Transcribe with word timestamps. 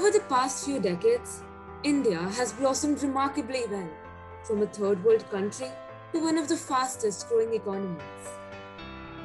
Over 0.00 0.12
the 0.12 0.24
past 0.30 0.64
few 0.64 0.80
decades, 0.80 1.42
India 1.82 2.16
has 2.16 2.54
blossomed 2.54 3.02
remarkably 3.02 3.64
well, 3.70 3.90
from 4.44 4.62
a 4.62 4.66
third 4.66 5.04
world 5.04 5.30
country 5.30 5.66
to 6.14 6.20
one 6.20 6.38
of 6.38 6.48
the 6.48 6.56
fastest 6.56 7.28
growing 7.28 7.52
economies. 7.52 8.30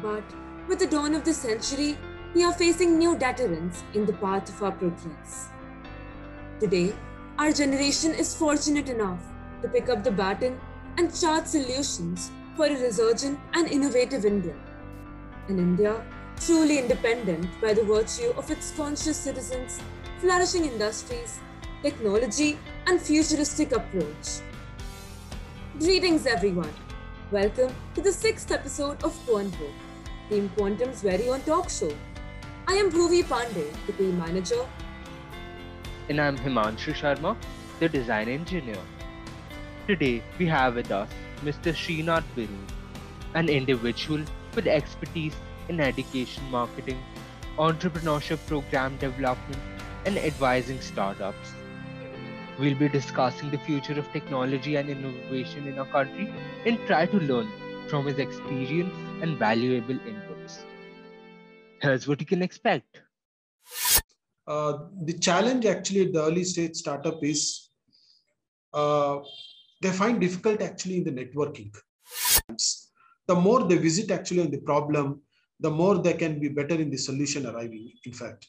But 0.02 0.26
with 0.68 0.80
the 0.80 0.88
dawn 0.88 1.16
of 1.16 1.24
the 1.24 1.34
century, 1.34 1.98
we 2.34 2.44
are 2.44 2.52
facing 2.52 3.00
new 3.00 3.18
deterrents 3.18 3.84
in 3.94 4.06
the 4.06 4.18
path 4.26 4.50
of 4.50 4.62
our 4.62 4.74
progress. 4.74 5.48
Today, 6.60 6.94
our 7.40 7.54
generation 7.54 8.14
is 8.14 8.36
fortunate 8.36 8.90
enough 8.90 9.24
to 9.62 9.70
pick 9.70 9.88
up 9.88 10.04
the 10.04 10.12
baton 10.12 10.60
and 10.98 11.18
chart 11.18 11.48
solutions 11.48 12.32
for 12.58 12.66
a 12.66 12.82
resurgent 12.82 13.40
and 13.54 13.70
innovative 13.70 14.26
India. 14.26 14.56
An 15.48 15.58
India 15.58 16.04
truly 16.46 16.80
independent 16.80 17.48
by 17.62 17.74
the 17.74 17.84
virtue 17.84 18.34
of 18.36 18.52
its 18.52 18.72
conscious 18.72 19.16
citizens, 19.16 19.80
flourishing 20.26 20.66
industries, 20.66 21.40
technology, 21.84 22.58
and 22.88 23.00
futuristic 23.00 23.74
approach. 23.74 24.30
Greetings, 25.78 26.26
everyone. 26.26 26.72
Welcome 27.32 27.76
to 27.94 28.02
the 28.02 28.12
sixth 28.12 28.52
episode 28.52 29.04
of 29.04 29.20
Quantum, 29.28 29.76
Team 30.28 30.50
Quantum's 30.58 31.04
very 31.04 31.30
own 31.30 31.42
talk 31.42 31.70
show. 31.70 31.92
I 32.68 32.74
am 32.74 32.90
Bhuvi 32.92 33.22
Pandey, 33.34 33.68
the 33.86 33.94
team 33.94 34.18
manager. 34.18 34.66
And 36.10 36.20
I'm 36.20 36.40
Himanshu 36.40 36.96
Sharma, 37.04 37.36
the 37.80 37.88
design 37.88 38.28
engineer. 38.28 38.82
Today, 39.86 40.24
we 40.40 40.48
have 40.48 40.74
with 40.74 40.92
us 40.92 41.08
Mr. 41.44 41.76
Srinath 41.84 42.34
Biru, 42.36 42.58
an 43.36 43.48
individual 43.48 44.26
with 44.56 44.66
expertise 44.66 45.36
in 45.70 45.80
education 45.80 46.44
marketing, 46.50 47.00
entrepreneurship 47.60 48.44
program 48.48 48.98
development, 48.98 49.75
and 50.06 50.18
advising 50.18 50.80
startups. 50.82 51.54
We'll 52.60 52.76
be 52.76 52.88
discussing 52.88 53.52
the 53.52 53.58
future 53.58 54.00
of 54.00 54.12
technology 54.14 54.76
and 54.78 54.90
innovation 54.90 55.68
in 55.68 55.78
our 55.78 55.86
country 55.86 56.32
and 56.66 56.80
try 56.88 57.06
to 57.06 57.18
learn 57.18 57.50
from 57.90 58.06
his 58.06 58.18
experience 58.18 58.94
and 59.22 59.38
valuable 59.38 59.96
inputs. 59.96 60.60
Here's 61.82 62.08
what 62.08 62.22
you 62.22 62.26
can 62.26 62.42
expect. 62.42 63.02
Uh, 64.48 64.78
the 65.04 65.14
challenge 65.14 65.66
actually 65.66 66.02
at 66.06 66.14
the 66.14 66.24
early 66.24 66.44
stage 66.44 66.76
startup 66.76 67.24
is 67.24 67.70
uh, 68.74 69.20
they 69.82 69.92
find 69.92 70.22
difficult 70.22 70.62
actually 70.62 70.98
in 70.98 71.04
the 71.04 71.12
networking. 71.12 71.76
The 73.28 73.36
more 73.36 73.64
they 73.64 73.78
visit 73.78 74.12
actually 74.12 74.42
on 74.42 74.52
the 74.52 74.60
problem, 74.60 75.22
the 75.60 75.72
more 75.72 75.98
they 75.98 76.14
can 76.14 76.40
be 76.40 76.50
better 76.50 76.76
in 76.76 76.92
the 76.92 76.98
solution 76.98 77.48
arriving, 77.48 77.92
in 78.06 78.14
fact. 78.14 78.48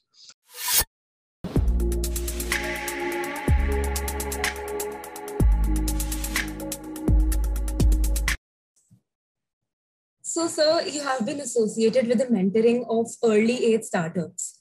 So, 10.37 10.49
sir, 10.49 10.83
you 10.83 11.03
have 11.03 11.25
been 11.25 11.41
associated 11.41 12.09
with 12.09 12.19
the 12.19 12.27
mentoring 12.27 12.85
of 12.91 13.07
early 13.25 13.73
age 13.73 13.85
startups. 13.85 14.59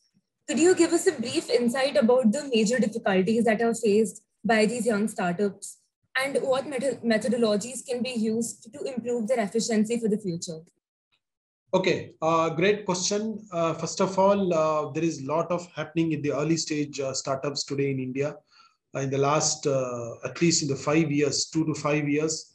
Could 0.48 0.58
you 0.58 0.74
give 0.74 0.94
us 0.94 1.06
a 1.06 1.12
brief 1.12 1.50
insight 1.50 1.98
about 1.98 2.32
the 2.32 2.48
major 2.48 2.80
difficulties 2.80 3.44
that 3.44 3.62
are 3.62 3.74
faced 3.74 4.24
by 4.46 4.66
these 4.68 4.86
young 4.86 5.10
startups 5.10 5.80
and 6.24 6.38
what 6.44 6.64
methodologies 6.64 7.86
can 7.86 8.02
be 8.02 8.12
used 8.12 8.70
to 8.74 8.84
improve 8.84 9.28
their 9.28 9.42
efficiency 9.42 10.00
for 10.00 10.08
the 10.08 10.18
future? 10.18 10.60
Okay, 11.74 12.14
uh, 12.22 12.52
great 12.52 12.86
question. 12.86 13.46
Uh, 13.52 13.74
first 13.74 14.00
of 14.00 14.18
all, 14.18 14.54
uh, 14.54 14.94
there 14.94 15.04
is 15.04 15.24
a 15.24 15.26
lot 15.26 15.52
of 15.52 15.68
happening 15.76 16.14
in 16.14 16.22
the 16.22 16.32
early 16.32 16.56
stage 16.56 17.02
uh, 17.02 17.12
startups 17.12 17.66
today 17.66 17.92
in 17.92 18.00
India. 18.00 18.38
Uh, 18.96 19.00
in 19.00 19.10
the 19.10 19.18
last, 19.18 19.68
uh, 19.68 20.12
at 20.24 20.42
least 20.42 20.62
in 20.62 20.70
the 20.70 20.76
five 20.90 21.12
years, 21.12 21.48
two 21.48 21.66
to 21.66 21.74
five 21.74 22.08
years, 22.08 22.54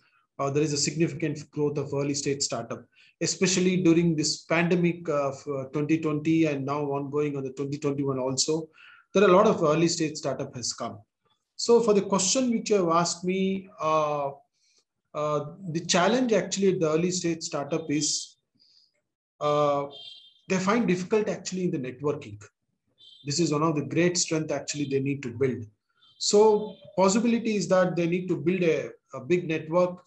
there 0.54 0.62
is 0.62 0.72
a 0.72 0.78
significant 0.78 1.50
growth 1.50 1.76
of 1.76 1.92
early 1.92 2.14
stage 2.14 2.40
startup, 2.40 2.82
especially 3.20 3.82
during 3.82 4.16
this 4.16 4.44
pandemic 4.44 5.08
of 5.08 5.34
uh, 5.48 5.64
2020 5.72 6.46
and 6.46 6.64
now 6.64 6.80
ongoing 6.84 7.36
on 7.36 7.42
the 7.42 7.50
2021 7.50 8.18
also. 8.18 8.68
There 9.12 9.24
are 9.24 9.28
a 9.28 9.32
lot 9.32 9.46
of 9.46 9.62
early 9.62 9.88
stage 9.88 10.16
startup 10.16 10.54
has 10.54 10.72
come. 10.72 10.98
So 11.56 11.80
for 11.80 11.92
the 11.92 12.02
question 12.02 12.50
which 12.50 12.70
you 12.70 12.76
have 12.76 12.88
asked 12.88 13.24
me, 13.24 13.68
uh, 13.80 14.30
uh, 15.12 15.44
the 15.72 15.80
challenge 15.80 16.32
actually 16.32 16.68
at 16.74 16.80
the 16.80 16.90
early 16.90 17.10
stage 17.10 17.42
startup 17.42 17.90
is 17.90 18.36
uh, 19.40 19.86
they 20.48 20.58
find 20.58 20.86
difficult 20.86 21.28
actually 21.28 21.64
in 21.64 21.70
the 21.70 21.78
networking. 21.78 22.40
This 23.24 23.40
is 23.40 23.52
one 23.52 23.62
of 23.62 23.74
the 23.74 23.84
great 23.84 24.16
strength 24.16 24.50
actually 24.50 24.86
they 24.86 25.00
need 25.00 25.22
to 25.22 25.30
build. 25.30 25.66
So 26.18 26.76
possibility 26.96 27.56
is 27.56 27.68
that 27.68 27.96
they 27.96 28.06
need 28.06 28.28
to 28.28 28.36
build 28.36 28.62
a, 28.62 28.90
a 29.14 29.20
big 29.20 29.48
network. 29.48 29.98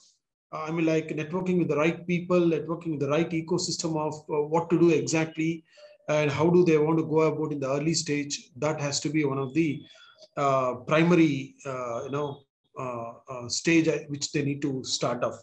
I 0.53 0.71
mean, 0.71 0.85
like 0.85 1.07
networking 1.09 1.57
with 1.57 1.67
the 1.67 1.77
right 1.77 2.05
people, 2.05 2.39
networking 2.39 2.91
with 2.91 2.99
the 2.99 3.09
right 3.09 3.29
ecosystem 3.29 3.97
of 3.97 4.13
uh, 4.29 4.43
what 4.47 4.69
to 4.69 4.79
do 4.79 4.91
exactly, 4.91 5.63
and 6.09 6.29
how 6.29 6.49
do 6.49 6.63
they 6.63 6.77
want 6.77 6.99
to 6.99 7.05
go 7.05 7.21
about 7.21 7.51
in 7.51 7.59
the 7.59 7.69
early 7.69 7.93
stage. 7.93 8.51
That 8.57 8.79
has 8.79 8.99
to 9.01 9.09
be 9.09 9.25
one 9.25 9.39
of 9.39 9.53
the 9.53 9.81
uh, 10.37 10.75
primary, 10.87 11.55
uh, 11.65 12.03
you 12.05 12.11
know, 12.11 12.43
stage 13.47 13.89
which 14.07 14.31
they 14.31 14.43
need 14.43 14.61
to 14.61 14.83
start 14.83 15.23
off. 15.23 15.39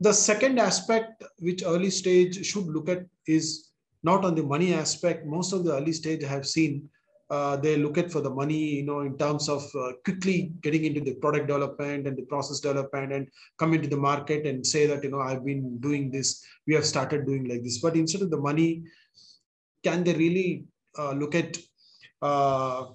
The 0.00 0.12
second 0.12 0.58
aspect 0.58 1.22
which 1.38 1.62
early 1.64 1.90
stage 1.90 2.44
should 2.44 2.66
look 2.66 2.88
at 2.88 3.06
is 3.26 3.70
not 4.02 4.24
on 4.24 4.34
the 4.34 4.42
money 4.42 4.74
aspect. 4.74 5.26
Most 5.26 5.52
of 5.52 5.64
the 5.64 5.74
early 5.74 5.92
stage 5.92 6.24
I 6.24 6.28
have 6.28 6.46
seen 6.46 6.88
uh, 7.30 7.56
they 7.56 7.76
look 7.76 7.96
at 7.98 8.12
for 8.12 8.20
the 8.20 8.30
money, 8.30 8.76
you 8.76 8.84
know, 8.84 9.00
in 9.00 9.16
terms 9.16 9.48
of 9.48 9.62
uh, 9.74 9.92
quickly 10.04 10.52
getting 10.60 10.84
into 10.84 11.00
the 11.00 11.14
product 11.14 11.46
development 11.46 12.06
and 12.06 12.16
the 12.16 12.22
process 12.22 12.60
development 12.60 13.12
and 13.12 13.28
come 13.58 13.72
into 13.74 13.88
the 13.88 13.96
market 13.96 14.46
and 14.46 14.66
say 14.66 14.86
that, 14.86 15.02
you 15.02 15.10
know, 15.10 15.20
I've 15.20 15.44
been 15.44 15.78
doing 15.78 16.10
this, 16.10 16.44
we 16.66 16.74
have 16.74 16.84
started 16.84 17.26
doing 17.26 17.48
like 17.48 17.62
this. 17.62 17.78
But 17.78 17.96
instead 17.96 18.22
of 18.22 18.30
the 18.30 18.36
money, 18.36 18.84
can 19.82 20.04
they 20.04 20.14
really 20.14 20.64
uh, 20.98 21.12
look 21.12 21.34
at 21.34 21.58
uh, 22.20 22.86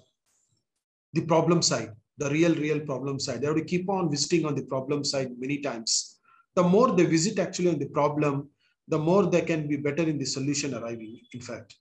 the 1.13 1.21
problem 1.21 1.61
side, 1.61 1.91
the 2.17 2.29
real, 2.29 2.53
real 2.55 2.79
problem 2.81 3.19
side? 3.19 3.41
They 3.41 3.47
have 3.47 3.55
to 3.55 3.65
keep 3.65 3.89
on 3.89 4.11
visiting 4.11 4.45
on 4.45 4.55
the 4.55 4.63
problem 4.63 5.03
side 5.03 5.31
many 5.39 5.59
times 5.59 6.19
the 6.55 6.63
more 6.63 6.91
they 6.91 7.05
visit 7.05 7.39
actually 7.39 7.69
on 7.69 7.79
the 7.79 7.87
problem, 7.87 8.49
the 8.87 8.97
more 8.97 9.25
they 9.25 9.41
can 9.41 9.67
be 9.67 9.77
better 9.77 10.03
in 10.03 10.17
the 10.17 10.25
solution 10.25 10.73
arriving, 10.73 11.19
in 11.33 11.41
fact. 11.41 11.75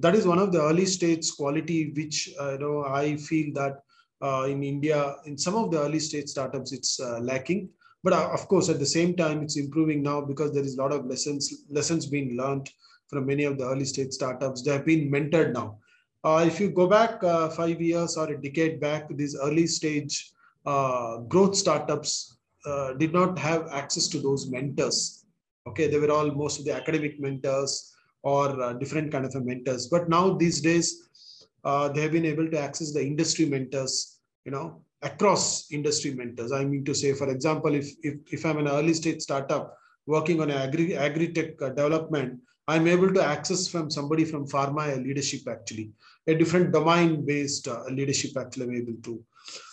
That 0.00 0.14
is 0.14 0.26
one 0.26 0.38
of 0.38 0.52
the 0.52 0.62
early 0.62 0.86
stage 0.86 1.30
quality, 1.36 1.92
which 1.96 2.32
uh, 2.40 2.52
you 2.52 2.58
know 2.58 2.84
I 2.84 3.16
feel 3.16 3.52
that 3.54 3.82
uh, 4.22 4.46
in 4.48 4.62
India, 4.62 5.16
in 5.26 5.36
some 5.36 5.56
of 5.56 5.70
the 5.70 5.80
early 5.80 5.98
stage 5.98 6.28
startups, 6.28 6.72
it's 6.72 7.00
uh, 7.00 7.18
lacking. 7.20 7.68
But 8.04 8.12
uh, 8.12 8.30
of 8.32 8.46
course, 8.46 8.68
at 8.68 8.78
the 8.78 8.86
same 8.86 9.16
time, 9.16 9.42
it's 9.42 9.56
improving 9.56 10.02
now 10.02 10.20
because 10.20 10.52
there 10.52 10.62
is 10.62 10.76
a 10.76 10.82
lot 10.82 10.92
of 10.92 11.06
lessons 11.06 11.64
lessons 11.68 12.06
being 12.06 12.36
learned 12.36 12.70
from 13.08 13.26
many 13.26 13.44
of 13.44 13.58
the 13.58 13.64
early 13.64 13.84
stage 13.84 14.12
startups. 14.12 14.62
They 14.62 14.72
have 14.72 14.86
been 14.86 15.10
mentored 15.10 15.52
now. 15.52 15.78
Uh, 16.22 16.44
if 16.46 16.60
you 16.60 16.70
go 16.70 16.86
back 16.86 17.22
uh, 17.24 17.48
five 17.48 17.80
years 17.80 18.16
or 18.16 18.30
a 18.30 18.40
decade 18.40 18.80
back, 18.80 19.08
these 19.10 19.36
early 19.36 19.66
stage 19.66 20.32
growth 21.28 21.56
startups 21.56 22.36
did 22.98 23.12
not 23.12 23.38
have 23.38 23.66
access 23.72 24.06
to 24.08 24.20
those 24.20 24.50
mentors. 24.50 25.24
Okay, 25.66 25.88
they 25.88 25.98
were 25.98 26.10
all 26.10 26.30
most 26.30 26.58
of 26.58 26.64
the 26.64 26.74
academic 26.74 27.18
mentors 27.18 27.94
or 28.22 28.60
uh, 28.62 28.72
different 28.74 29.12
kind 29.12 29.24
of 29.24 29.34
mentors. 29.44 29.86
But 29.86 30.08
now 30.08 30.34
these 30.34 30.60
days, 30.60 31.48
uh, 31.64 31.88
they 31.88 32.02
have 32.02 32.12
been 32.12 32.24
able 32.24 32.48
to 32.50 32.58
access 32.58 32.92
the 32.92 33.04
industry 33.04 33.46
mentors, 33.46 34.18
you 34.44 34.52
know, 34.52 34.82
across 35.02 35.70
industry 35.70 36.14
mentors. 36.14 36.52
I 36.52 36.64
mean 36.64 36.84
to 36.84 36.94
say, 36.94 37.12
for 37.12 37.30
example, 37.30 37.74
if, 37.74 37.88
if, 38.02 38.14
if 38.32 38.44
I'm 38.44 38.58
an 38.58 38.68
early 38.68 38.94
stage 38.94 39.22
startup 39.22 39.76
working 40.06 40.40
on 40.40 40.50
agri, 40.50 40.96
agri-tech 40.96 41.60
uh, 41.62 41.68
development, 41.68 42.40
I'm 42.66 42.86
able 42.86 43.12
to 43.14 43.24
access 43.24 43.66
from 43.66 43.90
somebody 43.90 44.24
from 44.24 44.46
pharma 44.46 45.02
leadership 45.02 45.48
actually, 45.48 45.92
a 46.26 46.34
different 46.34 46.72
domain 46.72 47.24
based 47.24 47.66
uh, 47.68 47.84
leadership 47.90 48.36
actually 48.36 48.64
I'm 48.66 48.74
able 48.74 49.02
to 49.04 49.24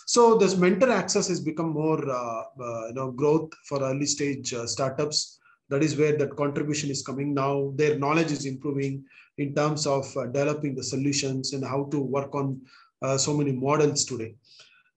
so 0.06 0.36
this 0.38 0.56
mentor 0.56 0.90
access 0.90 1.26
has 1.28 1.40
become 1.40 1.70
more, 1.70 2.00
uh, 2.08 2.42
uh, 2.60 2.86
you 2.88 2.94
know, 2.94 3.10
growth 3.10 3.52
for 3.64 3.82
early 3.82 4.06
stage 4.06 4.54
startups. 4.66 5.40
That 5.68 5.82
is 5.82 5.96
where 5.96 6.16
that 6.16 6.36
contribution 6.36 6.90
is 6.90 7.02
coming 7.02 7.34
now. 7.34 7.72
Their 7.76 7.98
knowledge 7.98 8.30
is 8.30 8.46
improving 8.46 9.04
in 9.38 9.54
terms 9.54 9.86
of 9.86 10.04
uh, 10.16 10.26
developing 10.26 10.74
the 10.74 10.82
solutions 10.82 11.52
and 11.52 11.64
how 11.64 11.88
to 11.90 12.00
work 12.00 12.34
on 12.34 12.60
uh, 13.02 13.18
so 13.18 13.36
many 13.36 13.52
models 13.52 14.04
today. 14.04 14.34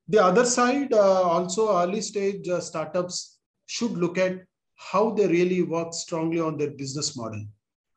The 0.08 0.24
other 0.24 0.46
side, 0.46 0.94
uh, 0.94 1.22
also 1.24 1.78
early 1.78 2.02
stage 2.02 2.48
startups 2.60 3.40
should 3.66 3.92
look 3.92 4.18
at 4.18 4.40
how 4.76 5.12
they 5.12 5.28
really 5.28 5.62
work 5.62 5.94
strongly 5.94 6.40
on 6.40 6.58
their 6.58 6.72
business 6.72 7.18
model. 7.18 7.46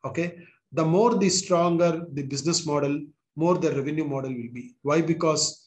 Okay, 0.05 0.37
the 0.71 0.83
more 0.83 1.15
the 1.15 1.29
stronger 1.29 2.05
the 2.13 2.23
business 2.23 2.65
model, 2.65 3.01
more 3.35 3.57
the 3.57 3.71
revenue 3.71 4.03
model 4.03 4.31
will 4.31 4.53
be. 4.53 4.75
Why? 4.81 5.01
Because 5.01 5.63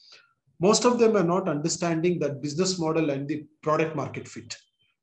most 0.60 0.84
of 0.84 0.98
them 0.98 1.16
are 1.16 1.24
not 1.24 1.48
understanding 1.48 2.18
that 2.18 2.42
business 2.42 2.78
model 2.78 3.10
and 3.10 3.26
the 3.26 3.46
product 3.62 3.96
market 3.96 4.28
fit 4.28 4.56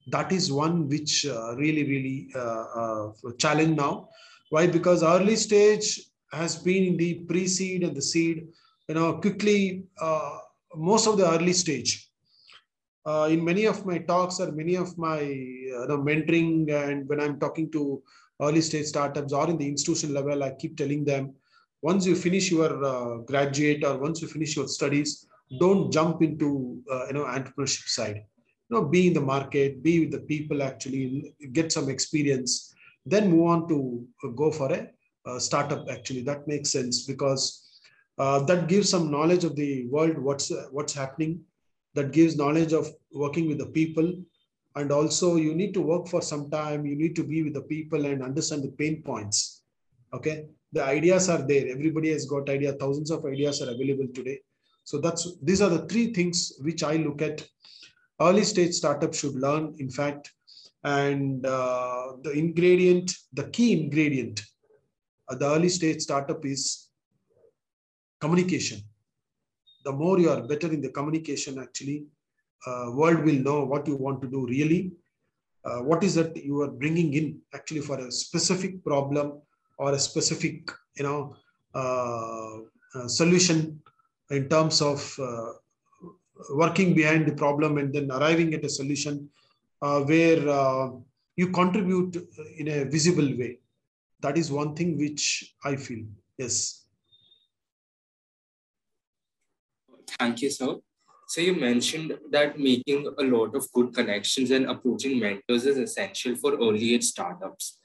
that 0.07 0.31
is 0.31 0.51
one 0.51 0.87
which 0.87 1.25
uh, 1.25 1.55
really 1.55 1.83
really 1.83 2.29
uh, 2.35 2.65
uh, 2.81 3.11
challenge 3.37 3.75
now 3.77 4.07
why 4.49 4.67
because 4.67 5.03
early 5.03 5.35
stage 5.35 6.01
has 6.31 6.55
been 6.57 6.83
in 6.83 6.97
the 6.97 7.13
pre-seed 7.29 7.83
and 7.83 7.95
the 7.95 8.01
seed 8.01 8.47
you 8.87 8.95
know, 8.95 9.13
quickly, 9.13 9.83
uh, 10.01 10.37
most 10.75 11.07
of 11.07 11.17
the 11.17 11.29
early 11.29 11.53
stage. 11.53 12.09
Uh, 13.05 13.27
in 13.29 13.43
many 13.43 13.65
of 13.65 13.85
my 13.85 13.97
talks 13.97 14.39
or 14.39 14.51
many 14.51 14.75
of 14.75 14.97
my 14.97 15.19
you 15.19 15.85
know, 15.89 15.97
mentoring 15.97 16.71
and 16.71 17.07
when 17.07 17.19
I'm 17.19 17.39
talking 17.39 17.69
to 17.71 18.01
early 18.41 18.61
stage 18.61 18.85
startups 18.85 19.33
or 19.33 19.49
in 19.49 19.57
the 19.57 19.67
institution 19.67 20.13
level, 20.13 20.43
I 20.43 20.51
keep 20.51 20.77
telling 20.77 21.03
them, 21.03 21.33
once 21.81 22.05
you 22.05 22.15
finish 22.15 22.49
your 22.49 23.23
graduate 23.25 23.83
or 23.83 23.97
once 23.97 24.21
you 24.21 24.27
finish 24.27 24.55
your 24.55 24.67
studies, 24.67 25.27
don't 25.59 25.91
jump 25.91 26.21
into 26.21 26.81
uh, 26.91 27.07
you 27.07 27.13
know 27.13 27.25
entrepreneurship 27.25 27.87
side. 27.87 28.23
You 28.69 28.77
know, 28.77 28.85
be 28.85 29.07
in 29.07 29.13
the 29.13 29.21
market, 29.21 29.83
be 29.83 29.99
with 30.01 30.11
the 30.11 30.19
people 30.19 30.63
actually, 30.63 31.33
get 31.51 31.71
some 31.71 31.89
experience, 31.89 32.73
then 33.05 33.29
move 33.29 33.47
on 33.47 33.67
to 33.69 34.07
go 34.35 34.51
for 34.51 34.71
a, 34.71 34.89
a 35.25 35.39
startup. 35.39 35.89
Actually, 35.89 36.21
that 36.21 36.47
makes 36.47 36.71
sense 36.71 37.05
because 37.05 37.81
uh, 38.17 38.39
that 38.45 38.67
gives 38.67 38.89
some 38.89 39.11
knowledge 39.11 39.43
of 39.43 39.55
the 39.55 39.85
world 39.87 40.17
what's 40.17 40.51
uh, 40.51 40.67
what's 40.71 40.93
happening. 40.93 41.41
That 41.95 42.11
gives 42.11 42.35
knowledge 42.35 42.73
of 42.73 42.87
working 43.13 43.47
with 43.47 43.59
the 43.59 43.67
people. 43.67 44.13
And 44.75 44.91
also 44.91 45.35
you 45.35 45.53
need 45.53 45.73
to 45.75 45.81
work 45.81 46.07
for 46.07 46.21
some 46.21 46.49
time. 46.49 46.85
You 46.85 46.95
need 46.95 47.15
to 47.17 47.23
be 47.23 47.43
with 47.43 47.53
the 47.53 47.61
people 47.61 48.05
and 48.05 48.23
understand 48.23 48.63
the 48.63 48.71
pain 48.71 49.03
points. 49.03 49.61
Okay? 50.13 50.47
The 50.71 50.83
ideas 50.83 51.29
are 51.29 51.45
there. 51.47 51.67
Everybody 51.67 52.09
has 52.09 52.25
got 52.25 52.49
idea. 52.49 52.73
Thousands 52.73 53.11
of 53.11 53.23
ideas 53.25 53.61
are 53.61 53.69
available 53.69 54.07
today. 54.13 54.39
So 54.83 54.97
that's 54.97 55.37
these 55.41 55.61
are 55.61 55.69
the 55.69 55.85
three 55.87 56.13
things 56.13 56.53
which 56.59 56.83
i 56.83 56.95
look 56.97 57.21
at 57.21 57.45
early 58.21 58.43
stage 58.43 58.73
startup 58.73 59.13
should 59.13 59.35
learn 59.35 59.75
in 59.79 59.89
fact 59.89 60.31
and 60.83 61.45
uh, 61.45 62.13
the 62.23 62.31
ingredient 62.31 63.11
the 63.33 63.45
key 63.49 63.71
ingredient 63.81 64.41
of 65.29 65.39
the 65.39 65.45
early 65.45 65.69
stage 65.69 66.01
startup 66.01 66.45
is 66.45 66.89
communication. 68.19 68.79
The 69.85 69.91
more 69.91 70.19
you 70.19 70.29
are 70.29 70.41
better 70.41 70.69
in 70.71 70.81
the 70.81 70.89
communication, 70.89 71.59
actually, 71.59 72.05
uh, 72.65 72.91
world 72.99 73.23
will 73.25 73.39
know 73.47 73.59
what 73.65 73.87
you 73.87 73.95
want 73.95 74.21
to 74.21 74.29
do 74.35 74.45
really. 74.47 74.81
Uh, 75.65 75.79
what 75.89 76.03
is 76.03 76.13
that 76.15 76.35
you 76.37 76.61
are 76.61 76.71
bringing 76.71 77.13
in 77.13 77.39
actually 77.53 77.81
for 77.81 77.97
a 77.99 78.11
specific 78.11 78.83
problem 78.83 79.41
or 79.77 79.93
a 79.93 79.99
specific, 79.99 80.71
you 80.97 81.03
know, 81.03 81.35
uh, 81.75 82.57
uh 82.95 83.07
solution 83.07 83.81
in 84.29 84.47
terms 84.47 84.81
of 84.81 84.99
uh, 85.19 85.51
working 86.51 86.93
behind 86.93 87.25
the 87.27 87.33
problem 87.33 87.77
and 87.77 87.93
then 87.93 88.11
arriving 88.11 88.53
at 88.53 88.65
a 88.65 88.69
solution 88.69 89.29
uh, 89.81 90.01
where 90.01 90.41
you 91.35 91.47
contribute 91.49 92.15
in 92.57 92.67
a 92.67 92.85
visible 92.85 93.29
way. 93.37 93.59
That 94.21 94.37
is 94.37 94.51
one 94.51 94.75
thing 94.75 94.97
which 94.97 95.55
I 95.63 95.75
feel. 95.75 96.05
Yes. 96.37 96.85
Thank 100.19 100.41
you, 100.41 100.49
sir. 100.49 100.75
So 101.27 101.41
you 101.41 101.55
mentioned 101.55 102.17
that 102.31 102.59
making 102.59 103.11
a 103.17 103.23
lot 103.23 103.55
of 103.55 103.71
good 103.73 103.93
connections 103.93 104.51
and 104.51 104.69
approaching 104.69 105.19
mentors 105.19 105.65
is 105.65 105.77
essential 105.77 106.35
for 106.35 106.53
early 106.53 106.93
age 106.93 107.05
startups. 107.05 107.79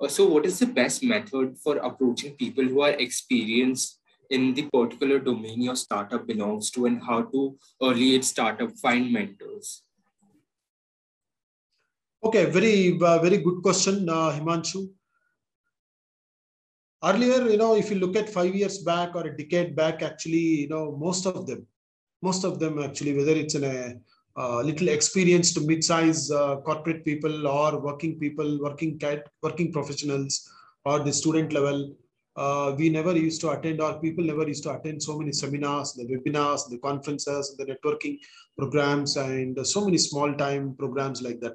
Uh, 0.00 0.08
so 0.08 0.28
what 0.28 0.44
is 0.44 0.58
the 0.58 0.66
best 0.66 1.02
method 1.02 1.56
for 1.62 1.76
approaching 1.78 2.34
people 2.36 2.64
who 2.64 2.82
are 2.82 2.90
experienced 2.90 3.99
in 4.30 4.54
the 4.54 4.62
particular 4.72 5.18
domain 5.18 5.60
your 5.60 5.76
startup 5.76 6.26
belongs 6.26 6.70
to 6.70 6.86
and 6.86 7.02
how 7.02 7.22
to 7.22 7.56
early 7.82 8.14
age 8.14 8.24
startup 8.24 8.70
find 8.78 9.12
mentors? 9.12 9.82
Okay, 12.22 12.44
very, 12.44 12.98
uh, 13.00 13.18
very 13.18 13.38
good 13.38 13.62
question, 13.62 14.08
uh, 14.08 14.30
Himanshu. 14.30 14.90
Earlier, 17.02 17.48
you 17.48 17.56
know, 17.56 17.74
if 17.74 17.90
you 17.90 17.98
look 17.98 18.14
at 18.14 18.28
five 18.28 18.54
years 18.54 18.78
back 18.78 19.14
or 19.14 19.26
a 19.26 19.36
decade 19.36 19.74
back, 19.74 20.02
actually, 20.02 20.62
you 20.62 20.68
know, 20.68 20.94
most 20.96 21.24
of 21.24 21.46
them, 21.46 21.66
most 22.20 22.44
of 22.44 22.58
them 22.58 22.78
actually, 22.78 23.16
whether 23.16 23.32
it's 23.32 23.54
in 23.54 23.64
a 23.64 23.94
uh, 24.36 24.60
little 24.60 24.88
experienced 24.88 25.58
mid-size 25.60 26.30
uh, 26.30 26.56
corporate 26.56 27.04
people 27.04 27.48
or 27.48 27.80
working 27.80 28.18
people, 28.18 28.60
working 28.60 28.98
cat, 28.98 29.26
working 29.42 29.72
professionals, 29.72 30.50
or 30.84 31.00
the 31.00 31.12
student 31.12 31.52
level. 31.54 31.94
Uh, 32.36 32.74
we 32.78 32.88
never 32.88 33.16
used 33.16 33.40
to 33.40 33.50
attend, 33.50 33.80
or 33.80 34.00
people 34.00 34.24
never 34.24 34.46
used 34.46 34.62
to 34.62 34.72
attend 34.72 35.02
so 35.02 35.18
many 35.18 35.32
seminars, 35.32 35.92
the 35.94 36.04
webinars, 36.04 36.68
the 36.70 36.78
conferences, 36.78 37.56
the 37.58 37.66
networking 37.66 38.18
programs, 38.56 39.16
and 39.16 39.66
so 39.66 39.84
many 39.84 39.98
small-time 39.98 40.74
programs 40.78 41.22
like 41.22 41.40
that. 41.40 41.54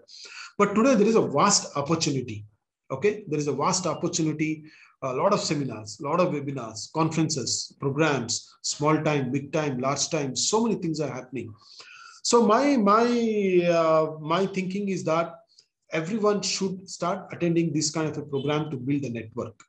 But 0.57 0.75
today 0.75 0.95
there 0.95 1.07
is 1.07 1.15
a 1.15 1.27
vast 1.27 1.75
opportunity. 1.77 2.45
Okay, 2.91 3.23
there 3.27 3.39
is 3.39 3.47
a 3.47 3.53
vast 3.53 3.87
opportunity 3.87 4.65
a 5.01 5.13
lot 5.13 5.33
of 5.33 5.39
seminars, 5.39 5.99
a 5.99 6.03
lot 6.03 6.19
of 6.19 6.33
webinars, 6.33 6.91
conferences, 6.93 7.75
programs, 7.79 8.49
small 8.61 9.01
time, 9.03 9.31
big 9.31 9.51
time, 9.51 9.79
large 9.79 10.09
time. 10.09 10.35
So 10.35 10.63
many 10.63 10.75
things 10.75 10.99
are 10.99 11.11
happening. 11.11 11.53
So 12.23 12.45
my 12.45 12.77
my 12.77 13.05
uh, 13.69 14.17
my 14.19 14.45
thinking 14.47 14.89
is 14.89 15.03
that 15.03 15.35
everyone 15.91 16.41
should 16.41 16.89
start 16.89 17.27
attending 17.31 17.71
this 17.71 17.91
kind 17.91 18.09
of 18.09 18.17
a 18.17 18.23
program 18.23 18.71
to 18.71 18.77
build 18.77 19.03
a 19.03 19.09
network. 19.09 19.59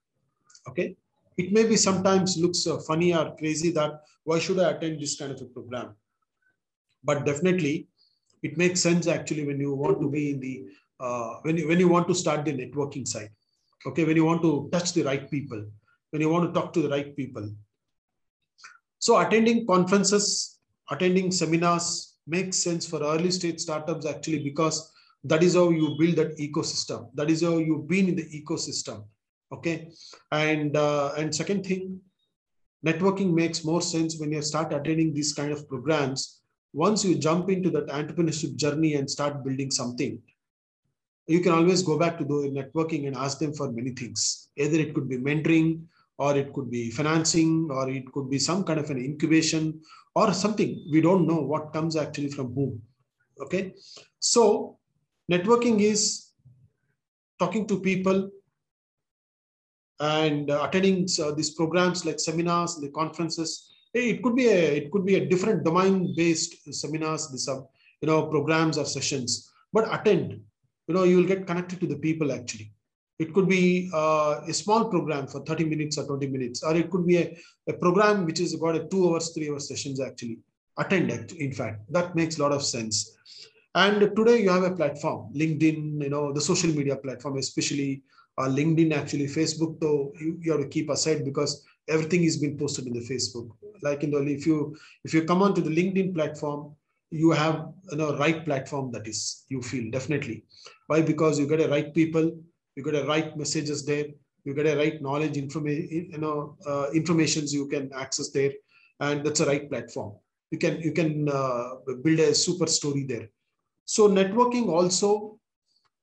Okay, 0.68 0.96
it 1.36 1.52
may 1.52 1.64
be 1.66 1.76
sometimes 1.76 2.36
looks 2.36 2.66
uh, 2.66 2.78
funny 2.78 3.14
or 3.14 3.36
crazy 3.36 3.70
that 3.72 4.02
why 4.24 4.38
should 4.38 4.58
I 4.58 4.70
attend 4.70 5.00
this 5.00 5.16
kind 5.16 5.32
of 5.32 5.40
a 5.40 5.44
program? 5.44 5.94
But 7.04 7.24
definitely, 7.24 7.88
it 8.42 8.56
makes 8.58 8.80
sense 8.80 9.06
actually 9.06 9.46
when 9.46 9.60
you 9.60 9.74
want 9.74 10.00
to 10.00 10.10
be 10.10 10.30
in 10.30 10.40
the 10.40 10.64
uh, 10.98 11.34
when 11.42 11.56
you 11.56 11.68
when 11.68 11.78
you 11.78 11.88
want 11.88 12.08
to 12.08 12.14
start 12.14 12.44
the 12.44 12.52
networking 12.52 13.06
side. 13.06 13.30
Okay? 13.86 14.04
When 14.04 14.16
you 14.16 14.24
want 14.24 14.42
to 14.42 14.68
touch 14.72 14.92
the 14.92 15.02
right 15.02 15.30
people 15.30 15.64
when 16.10 16.22
you 16.22 16.28
want 16.28 16.46
to 16.46 16.58
talk 16.58 16.72
to 16.72 16.82
the 16.82 16.88
right 16.88 17.16
people. 17.16 17.48
So 18.98 19.18
attending 19.18 19.66
conferences 19.66 20.58
attending 20.90 21.30
seminars 21.32 22.14
makes 22.26 22.56
sense 22.56 22.86
for 22.86 23.02
early 23.02 23.30
stage 23.30 23.60
startups 23.60 24.06
actually 24.06 24.42
because 24.42 24.92
that 25.24 25.42
is 25.42 25.54
how 25.54 25.70
you 25.70 25.96
build 25.98 26.16
that 26.16 26.38
ecosystem. 26.38 27.10
That 27.14 27.30
is 27.30 27.42
how 27.42 27.58
you've 27.58 27.88
been 27.88 28.08
in 28.08 28.16
the 28.16 28.28
ecosystem 28.40 29.04
okay 29.52 29.90
and 30.32 30.76
uh, 30.76 31.12
and 31.16 31.34
second 31.34 31.64
thing 31.64 32.00
networking 32.84 33.32
makes 33.32 33.64
more 33.64 33.82
sense 33.82 34.18
when 34.18 34.32
you 34.32 34.42
start 34.42 34.72
attending 34.72 35.12
these 35.12 35.32
kind 35.32 35.52
of 35.52 35.68
programs 35.68 36.42
once 36.72 37.04
you 37.04 37.14
jump 37.14 37.48
into 37.50 37.70
that 37.70 37.86
entrepreneurship 37.88 38.54
journey 38.56 38.94
and 38.94 39.10
start 39.10 39.44
building 39.44 39.70
something 39.70 40.20
you 41.26 41.40
can 41.40 41.52
always 41.52 41.82
go 41.82 41.98
back 41.98 42.18
to 42.18 42.24
the 42.24 42.50
networking 42.58 43.06
and 43.06 43.16
ask 43.16 43.38
them 43.38 43.52
for 43.52 43.70
many 43.72 43.90
things. 43.90 44.48
Either 44.56 44.78
it 44.78 44.94
could 44.94 45.08
be 45.08 45.18
mentoring, 45.18 45.82
or 46.18 46.36
it 46.36 46.52
could 46.52 46.70
be 46.70 46.90
financing, 46.90 47.68
or 47.70 47.90
it 47.90 48.10
could 48.12 48.30
be 48.30 48.38
some 48.38 48.64
kind 48.64 48.80
of 48.80 48.88
an 48.90 48.98
incubation, 48.98 49.80
or 50.14 50.32
something. 50.32 50.86
We 50.90 51.00
don't 51.00 51.26
know 51.26 51.40
what 51.40 51.72
comes 51.72 51.96
actually 51.96 52.30
from 52.30 52.54
whom. 52.54 52.80
Okay. 53.40 53.74
So, 54.18 54.78
networking 55.30 55.80
is 55.80 56.30
talking 57.38 57.66
to 57.66 57.80
people 57.80 58.30
and 60.00 60.50
uh, 60.50 60.66
attending 60.68 61.08
uh, 61.22 61.32
these 61.32 61.50
programs 61.50 62.04
like 62.04 62.20
seminars, 62.20 62.76
the 62.76 62.88
conferences. 62.90 63.72
It 63.94 64.22
could 64.22 64.36
be 64.36 64.48
a 64.48 64.76
it 64.76 64.90
could 64.90 65.06
be 65.06 65.14
a 65.14 65.26
different 65.26 65.64
domain 65.64 66.14
based 66.16 66.72
seminars, 66.72 67.28
the 67.28 67.38
sub 67.38 67.68
you 68.02 68.08
know 68.08 68.26
programs 68.26 68.78
or 68.78 68.84
sessions, 68.84 69.50
but 69.72 69.92
attend. 69.92 70.40
You 70.88 70.94
know 70.94 71.04
you 71.04 71.16
will 71.16 71.26
get 71.26 71.46
connected 71.46 71.80
to 71.80 71.86
the 71.86 71.96
people 71.96 72.30
actually. 72.32 72.72
It 73.18 73.32
could 73.32 73.48
be 73.48 73.90
uh, 73.94 74.42
a 74.46 74.52
small 74.52 74.90
program 74.90 75.26
for 75.26 75.40
30 75.40 75.64
minutes 75.64 75.96
or 75.96 76.04
20 76.04 76.26
minutes 76.26 76.62
or 76.62 76.76
it 76.76 76.90
could 76.90 77.06
be 77.06 77.16
a, 77.16 77.38
a 77.66 77.72
program 77.72 78.26
which 78.26 78.40
is 78.40 78.52
about 78.52 78.76
a 78.76 78.84
two 78.84 79.08
hours 79.08 79.30
three 79.30 79.50
hours 79.50 79.68
sessions 79.68 80.00
actually. 80.00 80.38
Attend 80.78 81.10
in 81.32 81.52
fact. 81.52 81.90
That 81.90 82.14
makes 82.14 82.36
a 82.38 82.42
lot 82.42 82.52
of 82.52 82.62
sense. 82.62 83.16
And 83.74 84.14
today 84.14 84.42
you 84.42 84.50
have 84.50 84.64
a 84.64 84.76
platform 84.76 85.32
linkedin 85.34 86.02
you 86.02 86.10
know 86.10 86.32
the 86.32 86.40
social 86.40 86.70
media 86.70 86.96
platform 86.96 87.38
especially 87.38 88.02
uh, 88.38 88.48
linkedin 88.48 88.92
actually 88.92 89.26
facebook 89.26 89.80
though 89.80 90.12
you, 90.20 90.38
you 90.40 90.52
have 90.52 90.60
to 90.60 90.68
keep 90.68 90.90
aside 90.90 91.24
because 91.24 91.64
everything 91.88 92.24
is 92.24 92.36
being 92.36 92.58
posted 92.58 92.86
in 92.86 92.92
the 92.92 93.00
facebook. 93.00 93.48
Like 93.82 94.02
in 94.02 94.10
the 94.10 94.18
if 94.22 94.46
you 94.46 94.76
if 95.04 95.14
you 95.14 95.24
come 95.24 95.42
onto 95.42 95.60
the 95.60 95.70
linkedin 95.70 96.14
platform 96.14 96.74
you 97.10 97.30
have 97.30 97.68
you 97.90 97.98
know 97.98 98.16
right 98.18 98.44
platform 98.44 98.90
that 98.92 99.06
is 99.06 99.44
you 99.48 99.62
feel 99.62 99.90
definitely. 99.90 100.44
Why? 100.86 101.02
Because 101.02 101.38
you 101.38 101.46
get 101.46 101.60
a 101.60 101.68
right 101.68 101.94
people 101.94 102.32
you 102.74 102.82
get 102.82 102.94
a 102.94 103.06
right 103.06 103.36
messages 103.36 103.84
there 103.84 104.06
you 104.44 104.54
get 104.54 104.66
a 104.66 104.76
right 104.76 105.00
knowledge 105.02 105.36
information 105.36 106.08
you 106.12 106.18
know 106.18 106.56
uh, 106.66 106.86
informations 106.94 107.52
you 107.52 107.66
can 107.68 107.90
access 107.94 108.30
there 108.30 108.52
and 109.00 109.24
that's 109.24 109.40
a 109.40 109.46
right 109.46 109.68
platform. 109.68 110.14
You 110.50 110.58
can 110.58 110.80
you 110.80 110.92
can 110.92 111.28
uh, 111.28 111.76
build 112.02 112.18
a 112.20 112.34
super 112.34 112.66
story 112.66 113.04
there. 113.04 113.28
So 113.84 114.08
networking 114.08 114.68
also 114.68 115.35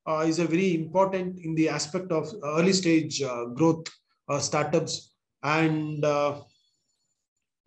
uh, 0.07 0.25
is 0.27 0.39
a 0.39 0.45
very 0.45 0.75
important 0.75 1.39
in 1.39 1.55
the 1.55 1.69
aspect 1.69 2.11
of 2.11 2.31
early 2.43 2.73
stage 2.73 3.21
uh, 3.21 3.45
growth 3.45 3.87
uh, 4.29 4.39
startups 4.39 5.11
and 5.43 6.03
uh, 6.05 6.39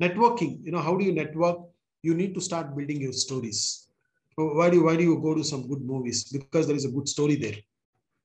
networking 0.02 0.52
you 0.64 0.72
know 0.72 0.80
how 0.86 0.96
do 0.96 1.04
you 1.04 1.12
network 1.12 1.58
you 2.02 2.14
need 2.14 2.34
to 2.34 2.40
start 2.40 2.76
building 2.76 3.00
your 3.00 3.12
stories. 3.12 3.88
Why 4.36 4.70
do 4.70 4.76
you, 4.76 4.84
why 4.84 4.96
do 4.96 5.02
you 5.02 5.18
go 5.20 5.34
to 5.34 5.42
some 5.42 5.66
good 5.68 5.82
movies? 5.82 6.24
Because 6.24 6.66
there 6.66 6.76
is 6.76 6.84
a 6.84 6.90
good 6.90 7.08
story 7.08 7.36
there. 7.36 7.56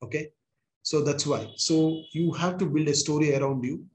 Okay. 0.04 0.30
So 0.84 1.02
that's 1.02 1.26
why. 1.26 1.48
So 1.56 2.02
you 2.12 2.32
have 2.34 2.58
to 2.60 2.66
build 2.66 2.88
a 2.90 2.94
story 2.94 3.36
around 3.36 3.64
you. 3.64 3.86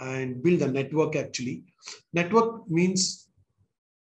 and 0.00 0.42
build 0.42 0.62
a 0.62 0.68
network 0.70 1.16
actually. 1.16 1.64
Network 2.12 2.68
means 2.70 3.28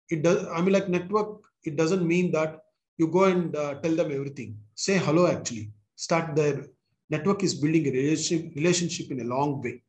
it 0.09 0.23
does, 0.23 0.45
I 0.47 0.61
mean, 0.61 0.73
like 0.73 0.89
network, 0.89 1.41
it 1.63 1.75
doesn't 1.75 2.05
mean 2.07 2.31
that 2.31 2.59
you 2.99 3.07
go 3.07 3.23
and 3.23 3.55
uh, 3.55 3.75
tell 3.81 3.95
them 3.95 4.11
everything. 4.11 4.57
Say 4.75 4.97
hello 4.97 5.25
actually. 5.27 5.71
Start 5.95 6.35
there. 6.35 6.65
Network 7.09 7.43
is 7.43 7.55
building 7.55 7.87
a 7.87 7.91
relationship, 7.91 8.55
relationship 8.55 9.09
in 9.11 9.21
a 9.21 9.29
long 9.35 9.61
way. 9.61 9.81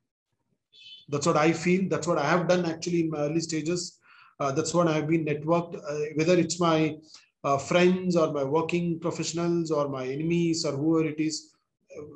That's 1.08 1.26
what 1.26 1.36
I 1.36 1.52
feel. 1.52 1.88
That's 1.90 2.06
what 2.06 2.18
I 2.18 2.28
have 2.30 2.48
done 2.48 2.64
actually 2.64 3.00
in 3.00 3.10
my 3.10 3.18
early 3.18 3.40
stages. 3.40 3.98
Uh, 4.38 4.52
that's 4.52 4.72
what 4.72 4.88
I've 4.88 5.08
been 5.08 5.26
networked, 5.26 5.76
uh, 5.76 6.04
whether 6.14 6.38
it's 6.38 6.60
my 6.60 6.96
uh, 7.42 7.58
friends 7.58 8.16
or 8.16 8.32
my 8.32 8.44
working 8.44 9.00
professionals 9.00 9.70
or 9.70 9.88
my 9.88 10.06
enemies 10.06 10.64
or 10.64 10.72
whoever 10.72 11.08
it 11.08 11.20
is. 11.20 11.50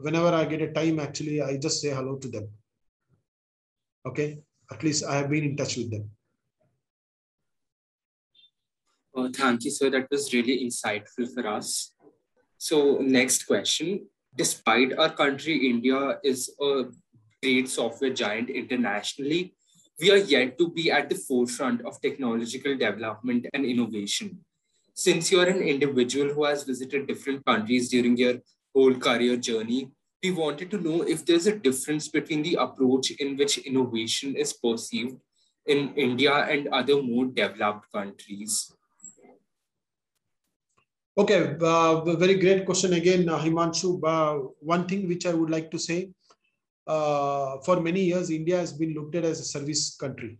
Whenever 0.03 0.29
I 0.29 0.45
get 0.45 0.63
a 0.63 0.73
time, 0.73 1.01
actually, 1.01 1.43
I 1.43 1.57
just 1.57 1.83
say 1.83 1.91
hello 1.91 2.17
to 2.17 2.29
them. 2.29 2.49
Okay. 4.07 4.39
At 4.71 4.83
least 4.83 5.05
I 5.05 5.17
have 5.17 5.29
been 5.29 5.45
in 5.45 5.57
touch 5.57 5.77
with 5.77 5.91
them. 5.91 6.09
Uh, 9.17 9.29
thank 9.33 9.65
you, 9.65 9.71
sir. 9.71 9.91
That 9.91 10.11
was 10.11 10.33
really 10.33 10.65
insightful 10.65 11.33
for 11.33 11.47
us. 11.47 11.95
So, 12.59 12.99
next 12.99 13.45
question. 13.47 14.07
Despite 14.37 14.99
our 14.99 15.11
country, 15.11 15.71
India 15.71 16.19
is 16.25 16.51
a 16.61 16.87
great 17.43 17.69
software 17.69 18.13
giant 18.13 18.51
internationally, 18.51 19.55
we 20.01 20.11
are 20.11 20.17
yet 20.17 20.59
to 20.59 20.71
be 20.71 20.91
at 20.91 21.09
the 21.09 21.15
forefront 21.15 21.83
of 21.83 22.01
technological 22.01 22.77
development 22.77 23.47
and 23.55 23.65
innovation. 23.65 24.41
Since 24.95 25.31
you're 25.31 25.49
an 25.49 25.63
individual 25.63 26.35
who 26.35 26.45
has 26.45 26.65
visited 26.65 27.07
different 27.07 27.45
countries 27.45 27.91
during 27.91 28.17
your 28.17 28.35
whole 28.75 28.95
career 28.95 29.37
journey, 29.37 29.91
we 30.23 30.33
wanted 30.33 30.71
to 30.73 30.81
know 30.81 31.03
if 31.03 31.25
there's 31.25 31.47
a 31.47 31.57
difference 31.57 32.09
between 32.09 32.43
the 32.43 32.57
approach 32.57 33.11
in 33.13 33.37
which 33.37 33.59
innovation 33.59 34.35
is 34.35 34.53
perceived 34.53 35.17
in 35.67 35.95
India 35.95 36.35
and 36.35 36.69
other 36.69 37.01
more 37.03 37.27
developed 37.27 37.93
countries. 37.93 38.74
Okay, 41.17 41.57
uh, 41.61 42.01
very 42.17 42.35
great 42.35 42.65
question 42.67 42.95
again, 42.95 43.29
uh, 43.29 43.39
Himanshu. 43.39 44.01
Uh, 44.03 44.49
one 44.59 44.89
thing 44.89 45.07
which 45.07 45.27
I 45.27 45.33
would 45.33 45.49
like 45.49 45.71
to 45.71 45.79
say, 45.79 46.11
uh, 46.89 47.59
for 47.59 47.81
many 47.81 48.03
years, 48.03 48.31
India 48.31 48.57
has 48.57 48.73
been 48.73 48.95
looked 48.95 49.15
at 49.15 49.25
as 49.25 49.39
a 49.39 49.45
service 49.45 49.95
country. 49.95 50.39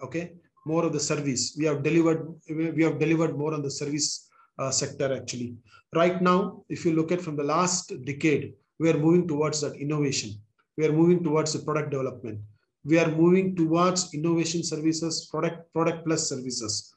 Okay, 0.00 0.34
more 0.64 0.84
of 0.84 0.92
the 0.92 1.00
service. 1.00 1.56
We 1.58 1.64
have 1.64 1.82
delivered. 1.82 2.32
We 2.48 2.84
have 2.84 3.00
delivered 3.00 3.36
more 3.36 3.52
on 3.52 3.62
the 3.62 3.70
service 3.70 4.28
uh, 4.60 4.70
sector 4.70 5.12
actually. 5.12 5.56
Right 5.92 6.22
now, 6.22 6.62
if 6.68 6.84
you 6.84 6.92
look 6.92 7.10
at 7.10 7.20
from 7.20 7.34
the 7.34 7.42
last 7.42 7.92
decade, 8.04 8.54
we 8.78 8.90
are 8.90 8.98
moving 8.98 9.26
towards 9.26 9.60
that 9.62 9.74
innovation. 9.74 10.30
We 10.76 10.86
are 10.86 10.92
moving 10.92 11.24
towards 11.24 11.52
the 11.52 11.64
product 11.64 11.90
development. 11.90 12.38
We 12.84 13.00
are 13.00 13.10
moving 13.10 13.56
towards 13.56 14.14
innovation 14.14 14.62
services, 14.62 15.26
product 15.32 15.72
product 15.72 16.06
plus 16.06 16.28
services. 16.28 16.94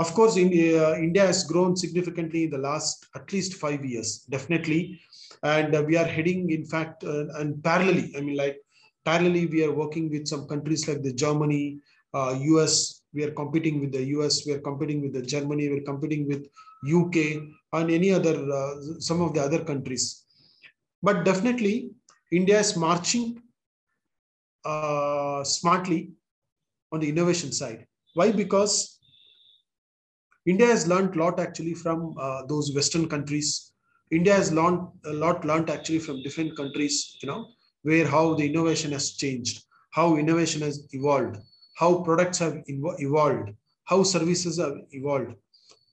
Of 0.00 0.14
course, 0.14 0.38
India, 0.38 0.82
uh, 0.82 0.96
India 0.96 1.26
has 1.26 1.44
grown 1.44 1.76
significantly 1.76 2.44
in 2.44 2.50
the 2.50 2.58
last 2.58 3.06
at 3.14 3.30
least 3.34 3.54
five 3.54 3.84
years, 3.84 4.24
definitely. 4.30 4.98
And 5.42 5.74
uh, 5.74 5.82
we 5.86 5.98
are 5.98 6.06
heading 6.06 6.50
in 6.50 6.64
fact 6.64 7.04
uh, 7.04 7.26
and 7.38 7.62
parallelly 7.66 8.06
i 8.16 8.20
mean 8.20 8.36
like 8.36 8.56
parallelly 9.06 9.44
we 9.50 9.64
are 9.66 9.72
working 9.72 10.10
with 10.10 10.26
some 10.32 10.46
countries 10.52 10.86
like 10.88 11.02
the 11.02 11.12
germany 11.12 11.80
us 12.14 13.02
we 13.14 13.24
are 13.24 13.30
competing 13.30 13.80
with 13.80 13.92
the 13.92 14.02
us 14.18 14.44
we 14.46 14.52
are 14.52 14.60
competing 14.60 15.00
with 15.02 15.12
the 15.12 15.22
germany. 15.22 15.68
We're 15.68 15.88
competing 15.92 16.26
with 16.28 16.42
uk 16.98 17.16
and 17.78 17.90
any 17.90 18.10
other 18.12 18.36
uh, 18.60 18.74
some 18.98 19.20
of 19.20 19.34
the 19.34 19.42
other 19.42 19.62
countries. 19.64 20.24
But 21.02 21.24
definitely 21.24 21.90
india 22.32 22.58
is 22.60 22.76
marching 22.76 23.42
uh, 24.64 25.42
smartly 25.44 26.12
on 26.92 27.00
the 27.00 27.08
innovation 27.08 27.52
side. 27.52 27.86
Why? 28.14 28.32
Because 28.32 28.99
india 30.46 30.66
has 30.66 30.86
learned 30.86 31.14
a 31.14 31.18
lot 31.18 31.40
actually 31.40 31.74
from 31.74 32.14
uh, 32.18 32.42
those 32.46 32.74
western 32.74 33.08
countries 33.08 33.70
India 34.10 34.34
has 34.34 34.52
learned 34.52 34.88
a 35.04 35.12
lot 35.12 35.44
learned 35.44 35.70
actually 35.70 36.00
from 36.00 36.22
different 36.22 36.56
countries, 36.56 37.16
you 37.22 37.28
know, 37.28 37.46
where 37.82 38.06
how 38.06 38.34
the 38.34 38.44
innovation 38.44 38.90
has 38.90 39.12
changed, 39.12 39.62
how 39.92 40.16
innovation 40.16 40.62
has 40.62 40.88
evolved, 40.92 41.36
how 41.76 42.00
products 42.02 42.38
have 42.38 42.60
evolved, 42.66 43.50
how 43.84 44.02
services 44.02 44.58
have 44.58 44.74
evolved. 44.90 45.32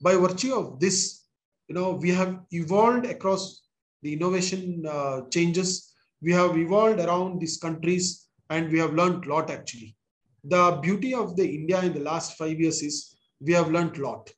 By 0.02 0.16
virtue 0.16 0.52
of 0.54 0.80
this, 0.80 1.26
you 1.68 1.76
know, 1.76 1.92
we 1.92 2.10
have 2.10 2.40
evolved 2.50 3.06
across 3.06 3.62
the 4.02 4.12
innovation 4.12 4.84
uh, 4.88 5.22
changes. 5.30 5.94
We 6.20 6.32
have 6.32 6.56
evolved 6.58 6.98
around 6.98 7.40
these 7.40 7.56
countries 7.56 8.26
and 8.50 8.70
we 8.72 8.78
have 8.80 8.94
learned 8.94 9.26
a 9.26 9.28
lot 9.28 9.50
actually. 9.50 9.96
The 10.44 10.78
beauty 10.82 11.14
of 11.14 11.36
the 11.36 11.48
India 11.48 11.80
in 11.82 11.92
the 11.92 12.00
last 12.00 12.36
five 12.36 12.58
years 12.58 12.82
is 12.82 13.16
we 13.40 13.52
have 13.52 13.70
learned 13.70 13.96
a 13.98 14.02
lot. 14.02 14.30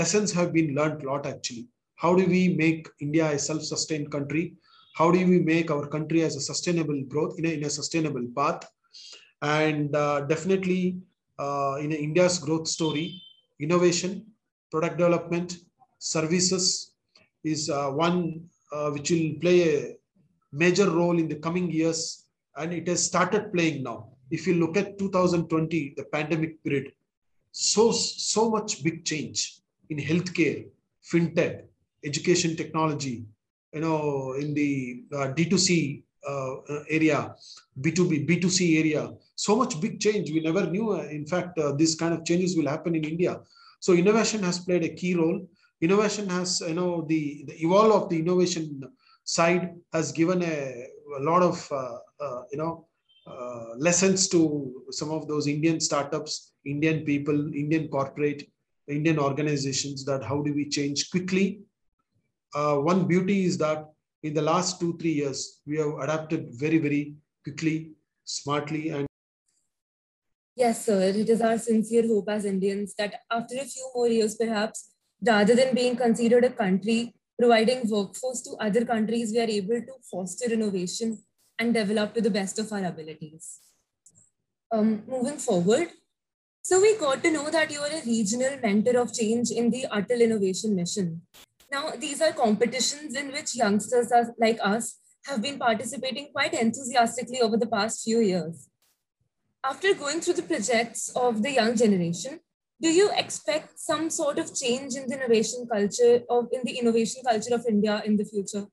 Lessons 0.00 0.32
have 0.38 0.50
been 0.58 0.70
learned 0.78 1.02
a 1.02 1.06
lot 1.10 1.26
actually 1.34 1.66
how 1.96 2.14
do 2.14 2.24
we 2.26 2.48
make 2.48 2.88
India 3.00 3.30
a 3.32 3.38
self-sustained 3.38 4.10
country? 4.12 4.54
How 4.94 5.10
do 5.10 5.18
we 5.26 5.40
make 5.40 5.70
our 5.70 5.86
country 5.86 6.22
as 6.22 6.36
a 6.36 6.40
sustainable 6.40 7.02
growth 7.04 7.38
in 7.38 7.46
a, 7.46 7.48
in 7.48 7.64
a 7.64 7.70
sustainable 7.70 8.26
path? 8.36 8.68
And 9.42 9.94
uh, 9.96 10.20
definitely 10.22 10.98
uh, 11.38 11.76
in 11.80 11.92
India's 11.92 12.38
growth 12.38 12.68
story, 12.68 13.22
innovation, 13.60 14.26
product 14.70 14.98
development, 14.98 15.56
services 15.98 16.92
is 17.44 17.70
uh, 17.70 17.88
one 17.90 18.44
uh, 18.72 18.90
which 18.90 19.10
will 19.10 19.34
play 19.40 19.76
a 19.76 19.94
major 20.52 20.90
role 20.90 21.18
in 21.18 21.28
the 21.28 21.36
coming 21.36 21.70
years. 21.70 22.24
And 22.56 22.72
it 22.72 22.88
has 22.88 23.02
started 23.04 23.52
playing 23.52 23.82
now. 23.82 24.10
If 24.30 24.46
you 24.46 24.54
look 24.54 24.76
at 24.76 24.98
2020, 24.98 25.94
the 25.96 26.04
pandemic 26.04 26.62
period, 26.62 26.92
so, 27.52 27.92
so 27.92 28.50
much 28.50 28.82
big 28.84 29.04
change 29.04 29.60
in 29.90 29.98
healthcare, 29.98 30.66
fintech, 31.10 31.64
education 32.04 32.56
technology, 32.56 33.24
you 33.72 33.80
know, 33.80 34.34
in 34.38 34.54
the 34.54 35.04
uh, 35.12 35.28
D2C 35.36 36.02
uh, 36.26 36.54
area, 36.88 37.34
B2B, 37.80 38.28
B2C 38.28 38.78
area, 38.80 39.12
so 39.34 39.54
much 39.54 39.80
big 39.80 40.00
change. 40.00 40.30
We 40.30 40.40
never 40.40 40.66
knew, 40.66 40.92
uh, 40.92 41.04
in 41.04 41.26
fact, 41.26 41.58
uh, 41.58 41.72
this 41.72 41.94
kind 41.94 42.14
of 42.14 42.24
changes 42.24 42.56
will 42.56 42.68
happen 42.68 42.94
in 42.94 43.04
India. 43.04 43.40
So 43.80 43.92
innovation 43.92 44.42
has 44.42 44.58
played 44.58 44.84
a 44.84 44.88
key 44.88 45.14
role. 45.14 45.46
Innovation 45.80 46.28
has, 46.30 46.60
you 46.66 46.74
know, 46.74 47.04
the, 47.06 47.44
the 47.46 47.62
evolve 47.62 47.92
of 47.92 48.08
the 48.08 48.18
innovation 48.18 48.82
side 49.24 49.74
has 49.92 50.10
given 50.10 50.42
a, 50.42 50.86
a 51.18 51.20
lot 51.20 51.42
of, 51.42 51.68
uh, 51.70 51.98
uh, 52.20 52.42
you 52.50 52.58
know, 52.58 52.86
lessons 53.76 54.28
to 54.28 54.82
some 54.90 55.10
of 55.10 55.28
those 55.28 55.46
Indian 55.46 55.80
startups, 55.80 56.52
Indian 56.64 57.04
people, 57.04 57.54
Indian 57.54 57.88
corporate, 57.88 58.48
Indian 58.88 59.18
organizations 59.18 60.04
that 60.04 60.22
how 60.22 60.42
do 60.42 60.54
we 60.54 60.68
change 60.68 61.10
quickly 61.10 61.66
uh, 62.54 62.76
one 62.76 63.06
beauty 63.06 63.44
is 63.44 63.58
that 63.58 63.86
in 64.22 64.34
the 64.34 64.42
last 64.42 64.80
two, 64.80 64.96
three 64.98 65.12
years, 65.12 65.60
we 65.66 65.76
have 65.76 65.98
adapted 66.00 66.48
very, 66.52 66.78
very 66.78 67.14
quickly, 67.44 67.92
smartly, 68.24 68.88
and 68.90 69.06
Yes, 70.56 70.86
sir. 70.86 71.00
It 71.02 71.28
is 71.28 71.42
our 71.42 71.58
sincere 71.58 72.06
hope 72.06 72.30
as 72.30 72.46
Indians 72.46 72.94
that 72.96 73.14
after 73.30 73.56
a 73.56 73.64
few 73.64 73.90
more 73.94 74.08
years, 74.08 74.36
perhaps, 74.36 74.88
rather 75.22 75.54
than 75.54 75.74
being 75.74 75.96
considered 75.96 76.44
a 76.44 76.50
country 76.50 77.14
providing 77.38 77.86
workforce 77.90 78.40
to 78.40 78.56
other 78.58 78.86
countries, 78.86 79.32
we 79.32 79.40
are 79.40 79.52
able 79.60 79.80
to 79.82 79.92
foster 80.10 80.50
innovation 80.50 81.18
and 81.58 81.74
develop 81.74 82.14
to 82.14 82.22
the 82.22 82.30
best 82.30 82.58
of 82.58 82.72
our 82.72 82.86
abilities. 82.86 83.60
Um, 84.72 85.02
moving 85.06 85.36
forward, 85.36 85.88
so 86.66 86.80
we 86.80 86.96
got 86.98 87.22
to 87.22 87.30
know 87.30 87.48
that 87.48 87.70
you 87.70 87.78
are 87.78 87.96
a 87.96 88.04
regional 88.04 88.58
mentor 88.60 88.98
of 89.00 89.12
change 89.14 89.52
in 89.52 89.70
the 89.70 89.86
Atal 89.96 90.20
Innovation 90.20 90.74
Mission. 90.74 91.22
Now, 91.70 91.92
these 91.96 92.20
are 92.20 92.32
competitions 92.32 93.14
in 93.14 93.30
which 93.30 93.54
youngsters 93.54 94.10
are, 94.10 94.34
like 94.36 94.58
us 94.60 94.96
have 95.26 95.40
been 95.40 95.60
participating 95.60 96.26
quite 96.32 96.54
enthusiastically 96.54 97.40
over 97.40 97.56
the 97.56 97.68
past 97.68 98.02
few 98.02 98.18
years. 98.18 98.68
After 99.62 99.94
going 99.94 100.20
through 100.20 100.34
the 100.34 100.42
projects 100.42 101.08
of 101.14 101.40
the 101.44 101.52
young 101.52 101.76
generation, 101.76 102.40
do 102.82 102.92
you 102.92 103.10
expect 103.14 103.78
some 103.78 104.10
sort 104.10 104.40
of 104.40 104.52
change 104.52 104.96
in 104.96 105.06
the 105.06 105.14
innovation 105.14 105.68
culture 105.72 106.22
of 106.28 106.48
in 106.50 106.62
the 106.64 106.78
innovation 106.80 107.22
culture 107.24 107.54
of 107.54 107.64
India 107.68 108.02
in 108.04 108.16
the 108.16 108.24
future? 108.24 108.66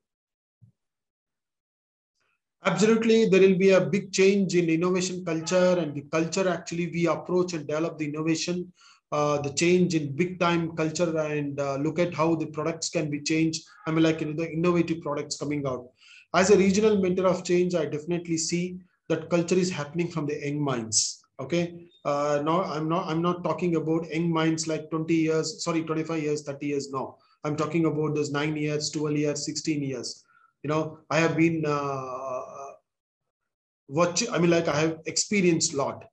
Absolutely, 2.65 3.25
there 3.27 3.41
will 3.41 3.57
be 3.57 3.71
a 3.71 3.81
big 3.81 4.11
change 4.11 4.55
in 4.55 4.69
innovation 4.69 5.23
culture 5.25 5.75
and 5.79 5.93
the 5.93 6.01
culture 6.11 6.47
actually 6.47 6.87
we 6.87 7.07
approach 7.07 7.53
and 7.53 7.67
develop 7.67 7.97
the 7.97 8.05
innovation 8.07 8.71
uh, 9.11 9.37
the 9.41 9.51
change 9.53 9.93
in 9.95 10.15
big 10.15 10.39
time 10.39 10.75
culture 10.75 11.15
and 11.19 11.59
uh, 11.59 11.75
look 11.75 11.99
at 11.99 12.13
how 12.15 12.33
the 12.35 12.47
products 12.47 12.89
can 12.89 13.09
be 13.11 13.21
changed. 13.21 13.63
I 13.85 13.91
mean, 13.91 14.03
like 14.03 14.21
you 14.21 14.27
know, 14.27 14.33
the 14.33 14.51
innovative 14.51 15.01
products 15.01 15.37
coming 15.37 15.67
out. 15.67 15.85
As 16.33 16.49
a 16.49 16.57
regional 16.57 16.99
mentor 16.99 17.27
of 17.27 17.43
change, 17.43 17.75
I 17.75 17.85
definitely 17.85 18.37
see 18.37 18.79
that 19.09 19.29
culture 19.29 19.53
is 19.55 19.69
happening 19.69 20.09
from 20.09 20.25
the 20.25 20.39
young 20.43 20.59
minds. 20.59 21.23
Okay, 21.39 21.85
uh, 22.05 22.41
no, 22.43 22.63
I'm 22.63 22.89
not. 22.89 23.07
I'm 23.07 23.21
not 23.21 23.43
talking 23.43 23.75
about 23.75 24.09
young 24.11 24.31
minds 24.31 24.67
like 24.67 24.89
20 24.89 25.13
years, 25.15 25.63
sorry, 25.63 25.83
25 25.83 26.23
years, 26.23 26.41
30 26.41 26.67
years. 26.67 26.89
No, 26.91 27.17
I'm 27.43 27.55
talking 27.55 27.85
about 27.85 28.15
those 28.15 28.31
nine 28.31 28.55
years, 28.55 28.89
12 28.89 29.17
years, 29.17 29.45
16 29.45 29.83
years. 29.83 30.23
You 30.63 30.69
know, 30.69 30.99
I 31.11 31.19
have 31.19 31.35
been 31.37 31.63
uh, 31.67 32.32
watch. 33.93 34.23
I 34.29 34.39
mean, 34.39 34.49
like 34.49 34.67
I 34.67 34.79
have 34.79 34.99
experienced 35.05 35.73
a 35.73 35.77
lot 35.77 36.05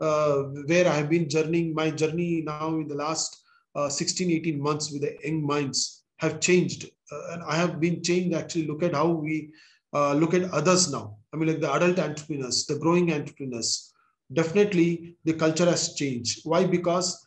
uh, 0.00 0.42
where 0.70 0.88
I 0.88 0.94
have 0.94 1.10
been 1.10 1.28
journeying. 1.28 1.74
My 1.74 1.90
journey 1.90 2.42
now 2.46 2.68
in 2.82 2.88
the 2.88 2.94
last 2.94 3.42
uh, 3.74 3.88
16, 3.88 4.30
18 4.30 4.60
months 4.60 4.90
with 4.90 5.02
the 5.02 5.16
young 5.22 5.46
minds 5.46 6.04
have 6.16 6.40
changed, 6.40 6.90
uh, 7.10 7.32
and 7.32 7.42
I 7.42 7.56
have 7.56 7.80
been 7.80 8.02
changed. 8.02 8.34
Actually, 8.34 8.66
look 8.66 8.82
at 8.82 8.94
how 8.94 9.08
we 9.08 9.52
uh, 9.92 10.14
look 10.14 10.34
at 10.34 10.50
others 10.50 10.90
now. 10.90 11.16
I 11.32 11.36
mean, 11.36 11.48
like 11.48 11.60
the 11.60 11.72
adult 11.72 11.98
entrepreneurs, 11.98 12.66
the 12.66 12.78
growing 12.78 13.12
entrepreneurs. 13.12 13.92
Definitely, 14.32 15.16
the 15.24 15.34
culture 15.34 15.66
has 15.66 15.94
changed. 15.94 16.40
Why? 16.44 16.64
Because 16.64 17.26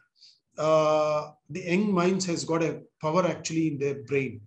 uh, 0.57 1.31
the 1.49 1.61
young 1.61 1.93
minds 1.93 2.25
has 2.25 2.43
got 2.43 2.63
a 2.63 2.81
power 3.01 3.25
actually 3.27 3.67
in 3.67 3.77
their 3.77 3.95
brain 4.03 4.41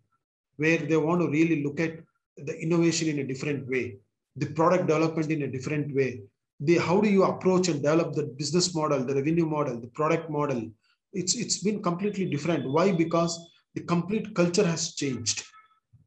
where 0.57 0.78
they 0.78 0.97
want 0.97 1.21
to 1.21 1.28
really 1.28 1.62
look 1.62 1.78
at 1.78 2.00
the 2.37 2.59
innovation 2.61 3.09
in 3.09 3.21
a 3.21 3.26
different 3.26 3.68
way 3.68 3.97
the 4.38 4.47
product 4.47 4.87
development 4.87 5.30
in 5.30 5.42
a 5.42 5.50
different 5.50 5.95
way. 5.95 6.23
The 6.61 6.78
how 6.78 7.00
do 7.00 7.09
you 7.09 7.25
approach 7.25 7.68
and 7.68 7.83
develop 7.83 8.14
the 8.14 8.25
business 8.40 8.75
model 8.75 9.04
the 9.04 9.14
revenue 9.14 9.47
model 9.47 9.80
the 9.80 9.88
product 9.88 10.28
model? 10.30 10.71
It's 11.12 11.35
it's 11.37 11.59
been 11.62 11.83
completely 11.83 12.26
different. 12.26 12.68
Why? 12.68 12.92
Because 12.92 13.38
the 13.75 13.83
complete 13.83 14.35
culture 14.35 14.66
has 14.66 14.95
changed. 14.95 15.45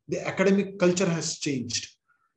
The 0.07 0.25
academic 0.27 0.77
culture 0.77 1.09
has 1.09 1.39
changed. 1.39 1.87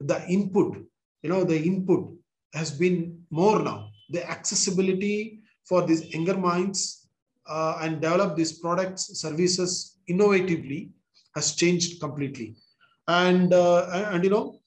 The 0.00 0.26
input 0.28 0.76
you 1.22 1.30
know 1.30 1.44
the 1.44 1.60
input 1.60 2.12
has 2.54 2.70
been 2.70 3.24
more 3.30 3.58
now. 3.60 3.90
The 4.10 4.28
accessibility 4.30 5.40
for 5.64 5.86
these 5.86 6.14
younger 6.14 6.36
minds 6.36 7.08
uh, 7.46 7.78
and 7.80 8.00
develop 8.00 8.36
these 8.36 8.58
products, 8.58 9.18
services 9.20 9.98
innovatively 10.08 10.90
has 11.34 11.54
changed 11.54 12.00
completely. 12.00 12.54
And, 13.08 13.52
uh, 13.52 13.86
and, 14.12 14.24
you 14.24 14.30
know, 14.30 14.60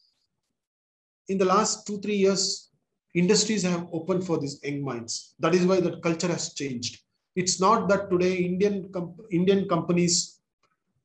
in 1.30 1.38
the 1.38 1.46
last 1.46 1.86
two, 1.86 2.00
three 2.00 2.16
years, 2.16 2.70
industries 3.14 3.64
have 3.64 3.88
opened 3.92 4.26
for 4.26 4.38
these 4.40 4.60
young 4.64 4.84
minds. 4.84 5.36
That 5.40 5.56
is 5.56 5.66
why 5.66 5.80
that 5.82 6.02
culture 6.02 6.28
has 6.28 6.54
changed. 6.54 7.00
It's 7.36 7.60
not 7.60 7.88
that 7.90 8.10
today 8.10 8.36
Indian, 8.38 8.92
Indian 9.32 9.68
companies, 9.68 10.40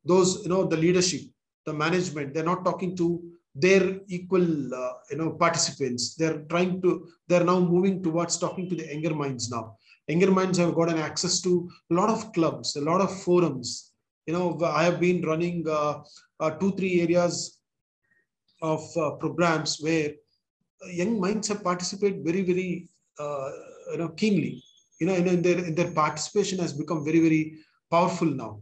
those, 0.05 0.43
you 0.43 0.49
know, 0.49 0.64
the 0.64 0.76
leadership, 0.76 1.23
the 1.67 1.73
management, 1.73 2.35
they're 2.35 2.45
not 2.45 2.64
talking 2.64 2.97
to 2.97 3.23
their 3.55 4.00
equal, 4.09 4.75
uh, 4.75 4.93
you 5.11 5.19
know, 5.19 5.31
participants. 5.31 6.14
They're 6.14 6.41
trying 6.49 6.81
to, 6.83 7.09
they're 7.29 7.45
now 7.45 7.61
moving 7.61 8.02
towards 8.02 8.38
talking 8.38 8.69
to 8.71 8.76
the 8.76 8.87
younger 8.87 9.14
minds 9.14 9.50
now 9.50 9.76
younger 10.09 10.31
minds 10.31 10.59
have 10.59 10.75
gotten 10.75 10.99
access 10.99 11.41
to 11.41 11.71
a 11.91 11.95
lot 11.95 12.11
of 12.11 12.33
clubs, 12.33 12.76
a 12.76 12.81
lot 12.81 13.00
of 13.00 13.23
forums. 13.23 13.93
You 14.26 14.35
know, 14.35 14.61
I 14.64 14.85
have 14.85 15.00
been 15.00 15.23
running 15.23 15.64
uh, 15.69 16.02
uh, 16.41 16.50
two, 16.50 16.73
three 16.73 17.00
areas 17.00 17.59
of 18.62 18.83
uh, 18.97 19.11
programs 19.12 19.78
where 19.81 20.12
young 20.90 21.21
minds 21.21 21.49
have 21.49 21.62
participated 21.62 22.25
very, 22.25 22.42
very, 22.42 22.88
uh, 23.19 23.50
you 23.92 23.99
know, 23.99 24.09
keenly. 24.11 24.62
You 25.00 25.09
know, 25.09 25.14
and 25.14 25.45
their, 25.45 25.71
their 25.73 25.90
participation 25.90 26.59
has 26.61 26.73
become 26.73 27.04
very, 27.04 27.21
very 27.21 27.59
powerful 27.90 28.28
now. 28.28 28.61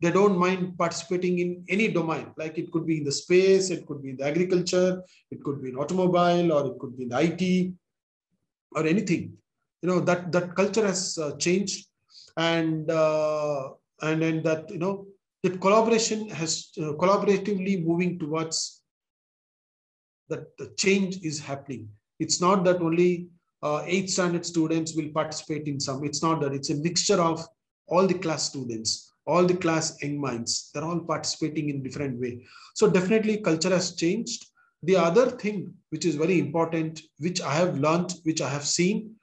They 0.00 0.10
don't 0.12 0.38
mind 0.38 0.78
participating 0.78 1.38
in 1.40 1.64
any 1.68 1.88
domain, 1.88 2.26
like 2.36 2.56
it 2.58 2.70
could 2.70 2.86
be 2.86 2.98
in 2.98 3.04
the 3.04 3.10
space, 3.10 3.70
it 3.70 3.86
could 3.86 4.02
be 4.02 4.10
in 4.10 4.16
the 4.18 4.26
agriculture, 4.26 5.02
it 5.30 5.42
could 5.42 5.60
be 5.62 5.70
in 5.70 5.76
automobile, 5.76 6.52
or 6.52 6.66
it 6.66 6.78
could 6.78 6.96
be 6.96 7.04
in 7.04 7.12
IT, 7.12 7.72
or 8.76 8.86
anything 8.86 9.38
you 9.82 9.88
know 9.88 10.00
that 10.00 10.32
that 10.32 10.54
culture 10.54 10.86
has 10.86 11.18
uh, 11.18 11.36
changed 11.36 11.86
and 12.36 12.90
uh, 12.90 13.70
and 14.02 14.22
and 14.22 14.44
that 14.44 14.70
you 14.70 14.78
know 14.78 15.06
that 15.42 15.60
collaboration 15.60 16.28
has 16.28 16.70
uh, 16.78 16.92
collaboratively 17.02 17.84
moving 17.84 18.18
towards 18.18 18.77
that 20.28 20.56
the 20.58 20.72
change 20.76 21.18
is 21.22 21.40
happening. 21.40 21.88
It's 22.18 22.40
not 22.40 22.64
that 22.64 22.80
only 22.80 23.28
uh, 23.62 23.82
eighth 23.86 24.10
standard 24.10 24.46
students 24.46 24.94
will 24.94 25.08
participate 25.08 25.66
in 25.66 25.80
some 25.80 26.04
it's 26.04 26.22
not 26.22 26.40
that. 26.40 26.52
It's 26.52 26.70
a 26.70 26.76
mixture 26.76 27.20
of 27.20 27.46
all 27.88 28.06
the 28.06 28.18
class 28.18 28.44
students 28.44 29.08
all 29.28 29.44
the 29.44 29.54
class 29.54 30.02
young 30.02 30.18
minds. 30.18 30.70
They're 30.72 30.84
all 30.84 31.00
participating 31.00 31.68
in 31.68 31.82
different 31.82 32.18
way. 32.18 32.46
So 32.74 32.88
definitely 32.88 33.36
culture 33.36 33.68
has 33.68 33.94
changed. 33.94 34.46
The 34.82 34.96
other 34.96 35.30
thing 35.30 35.74
which 35.90 36.06
is 36.06 36.14
very 36.14 36.38
important 36.38 37.02
which 37.18 37.40
i 37.40 37.52
have 37.52 37.78
learned 37.78 38.14
which 38.22 38.40
i 38.40 38.48
have 38.48 38.64
seen 38.64 39.16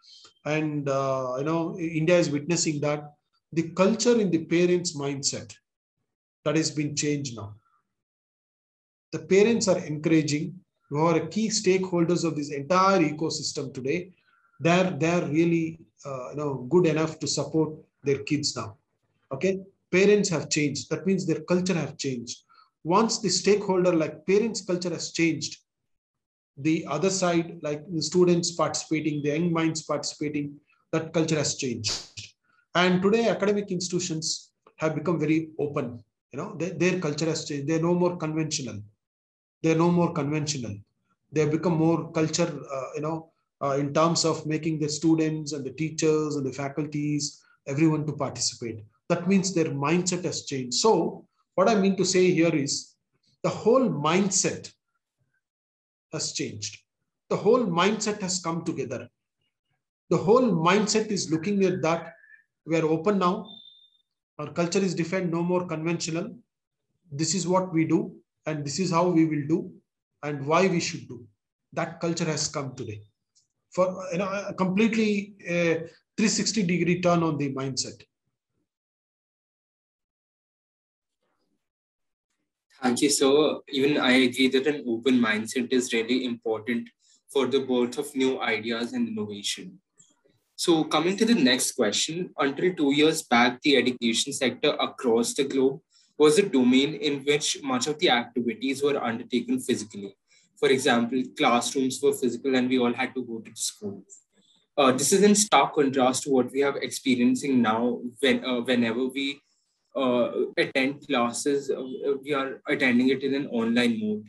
and 0.45 0.89
uh, 0.89 1.35
you 1.37 1.45
know 1.45 1.77
india 1.79 2.17
is 2.17 2.29
witnessing 2.29 2.81
that 2.81 3.13
the 3.53 3.69
culture 3.81 4.19
in 4.19 4.29
the 4.31 4.43
parents 4.45 4.97
mindset 4.97 5.55
that 6.43 6.55
has 6.55 6.71
been 6.71 6.95
changed 6.95 7.35
now. 7.35 7.55
The 9.13 9.19
parents 9.19 9.67
are 9.67 9.79
encouraging 9.79 10.59
who 10.89 10.99
are 11.09 11.19
key 11.27 11.47
stakeholders 11.49 12.23
of 12.23 12.35
this 12.35 12.51
entire 12.51 13.01
ecosystem 13.11 13.73
today 13.73 13.99
they're 14.59 14.91
they're 15.01 15.25
really 15.37 15.79
uh, 16.05 16.29
you 16.31 16.37
know 16.39 16.51
good 16.73 16.85
enough 16.93 17.13
to 17.19 17.27
support 17.27 17.69
their 18.03 18.21
kids 18.29 18.55
now 18.55 18.69
okay 19.31 19.53
parents 19.91 20.29
have 20.29 20.49
changed 20.49 20.89
that 20.89 21.05
means 21.07 21.25
their 21.25 21.43
culture 21.51 21.79
have 21.83 21.97
changed 21.97 22.37
once 22.83 23.19
the 23.19 23.29
stakeholder 23.41 23.93
like 24.03 24.25
parents 24.25 24.61
culture 24.61 24.93
has 24.97 25.11
changed 25.11 25.53
the 26.57 26.85
other 26.87 27.09
side, 27.09 27.59
like 27.61 27.83
the 27.91 28.01
students 28.01 28.51
participating, 28.51 29.21
the 29.21 29.29
young 29.29 29.51
minds 29.51 29.83
participating, 29.83 30.55
that 30.91 31.13
culture 31.13 31.35
has 31.35 31.55
changed. 31.55 31.93
And 32.75 33.01
today, 33.01 33.27
academic 33.27 33.71
institutions 33.71 34.51
have 34.77 34.95
become 34.95 35.19
very 35.19 35.49
open. 35.59 36.03
You 36.31 36.39
know, 36.39 36.55
they, 36.57 36.69
their 36.71 36.99
culture 36.99 37.25
has 37.25 37.45
changed. 37.45 37.67
They're 37.67 37.81
no 37.81 37.93
more 37.93 38.17
conventional. 38.17 38.81
They're 39.65 39.75
no 39.75 39.89
more 39.89 40.13
conventional. 40.13 40.75
They 41.31 41.41
have 41.41 41.49
become 41.49 41.75
more 41.75 42.11
culture. 42.11 42.55
Uh, 42.71 42.89
you 42.93 43.01
know, 43.01 43.31
uh, 43.63 43.77
in 43.79 43.95
terms 43.95 44.23
of 44.23 44.45
making 44.45 44.77
the 44.77 44.87
students 44.87 45.53
and 45.53 45.65
the 45.65 45.71
teachers 45.71 46.35
and 46.35 46.45
the 46.45 46.51
faculties, 46.53 47.41
everyone 47.65 48.05
to 48.05 48.13
participate. 48.13 48.83
That 49.09 49.27
means 49.27 49.55
their 49.55 49.71
mindset 49.85 50.23
has 50.23 50.45
changed. 50.45 50.75
So, 50.75 51.25
what 51.55 51.67
I 51.67 51.73
mean 51.73 51.95
to 51.97 52.05
say 52.05 52.29
here 52.29 52.53
is 52.55 52.93
the 53.41 53.49
whole 53.49 53.89
mindset 53.89 54.71
has 56.13 56.33
changed. 56.33 56.77
The 57.31 57.37
whole 57.37 57.65
mindset 57.65 58.21
has 58.21 58.39
come 58.39 58.63
together. 58.65 59.09
The 60.11 60.17
whole 60.17 60.43
mindset 60.69 61.07
is 61.07 61.31
looking 61.31 61.65
at 61.65 61.81
that. 61.81 62.13
We 62.67 62.77
are 62.77 62.85
open 62.85 63.17
now. 63.17 63.47
Our 64.37 64.51
culture 64.51 64.85
is 64.89 64.93
different, 64.93 65.31
no 65.31 65.41
more 65.41 65.65
conventional. 65.65 66.35
This 67.11 67.33
is 67.33 67.47
what 67.47 67.73
we 67.73 67.85
do, 67.85 68.15
and 68.45 68.65
this 68.65 68.79
is 68.79 68.91
how 68.91 69.07
we 69.07 69.25
will 69.25 69.47
do, 69.47 69.71
and 70.23 70.45
why 70.45 70.67
we 70.67 70.79
should 70.79 71.07
do. 71.07 71.25
That 71.73 71.99
culture 71.99 72.25
has 72.25 72.47
come 72.47 72.75
today. 72.75 73.01
For 73.71 74.07
you 74.11 74.19
know, 74.19 74.29
a 74.29 74.53
completely 74.53 75.35
uh, 75.43 75.87
360 76.17 76.63
degree 76.63 77.01
turn 77.01 77.23
on 77.23 77.37
the 77.37 77.53
mindset. 77.53 78.01
Thank 82.81 83.01
you. 83.01 83.09
So 83.09 83.63
even 83.69 83.97
I 83.97 84.11
agree 84.27 84.47
that 84.49 84.67
an 84.67 84.83
open 84.87 85.19
mindset 85.19 85.73
is 85.73 85.91
really 85.91 86.25
important 86.25 86.89
for 87.31 87.47
the 87.47 87.59
birth 87.59 87.97
of 87.97 88.15
new 88.15 88.39
ideas 88.39 88.93
and 88.93 89.07
innovation. 89.07 89.79
So 90.55 90.83
coming 90.85 91.17
to 91.17 91.25
the 91.25 91.35
next 91.35 91.73
question, 91.73 92.29
until 92.37 92.73
two 92.75 92.93
years 92.93 93.23
back, 93.23 93.61
the 93.61 93.75
education 93.75 94.31
sector 94.31 94.75
across 94.79 95.33
the 95.33 95.43
globe 95.43 95.81
was 96.17 96.37
a 96.39 96.47
domain 96.47 96.95
in 96.95 97.23
which 97.23 97.61
much 97.63 97.87
of 97.87 97.99
the 97.99 98.09
activities 98.09 98.81
were 98.81 99.01
undertaken 99.03 99.59
physically. 99.59 100.15
For 100.57 100.69
example, 100.69 101.21
classrooms 101.37 101.99
were 102.01 102.13
physical 102.13 102.55
and 102.55 102.69
we 102.69 102.79
all 102.79 102.93
had 102.93 103.13
to 103.15 103.23
go 103.23 103.39
to 103.39 103.51
school. 103.55 104.03
Uh, 104.77 104.91
this 104.91 105.13
is 105.13 105.23
in 105.23 105.35
stark 105.35 105.73
contrast 105.73 106.23
to 106.23 106.29
what 106.29 106.51
we 106.51 106.59
have 106.59 106.75
experiencing 106.77 107.61
now 107.61 107.99
when, 108.19 108.43
uh, 108.43 108.61
whenever 108.61 109.05
we 109.07 109.39
uh, 109.95 110.31
attend 110.57 111.05
classes, 111.07 111.69
uh, 111.69 111.81
we 112.21 112.33
are 112.33 112.61
attending 112.67 113.09
it 113.09 113.23
in 113.23 113.33
an 113.33 113.47
online 113.47 113.99
mode. 114.01 114.25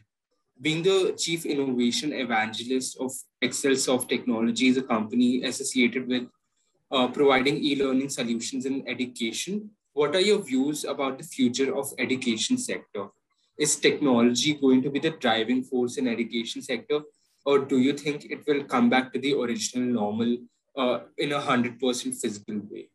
Being 0.61 0.83
the 0.83 1.15
chief 1.19 1.45
innovation 1.45 2.13
evangelist 2.13 2.97
of 2.99 3.13
Excel 3.43 3.73
Excelsoft 3.73 4.09
Technologies, 4.09 4.77
a 4.77 4.83
company 4.83 5.43
associated 5.45 6.09
with 6.09 6.29
uh, 6.91 7.09
providing 7.09 7.57
e-learning 7.59 8.09
solutions 8.09 8.65
in 8.65 8.89
education, 8.89 9.71
what 9.97 10.15
are 10.15 10.25
your 10.31 10.43
views 10.43 10.85
about 10.85 11.19
the 11.19 11.25
future 11.25 11.75
of 11.75 11.93
education 11.99 12.59
sector? 12.59 13.07
Is 13.59 13.77
technology 13.77 14.55
going 14.55 14.83
to 14.83 14.91
be 14.91 14.99
the 14.99 15.13
driving 15.13 15.63
force 15.63 15.97
in 15.97 16.07
education 16.07 16.61
sector, 16.61 17.01
or 17.47 17.61
do 17.61 17.79
you 17.79 17.95
think 17.95 18.27
it 18.27 18.47
will 18.47 18.65
come 18.65 18.91
back 18.91 19.13
to 19.13 19.19
the 19.19 19.33
original 19.35 19.89
normal 20.01 20.37
uh, 20.77 20.99
in 21.17 21.33
a 21.33 21.41
hundred 21.41 21.81
percent 21.81 22.15
physical 22.15 22.61
way? 22.71 22.91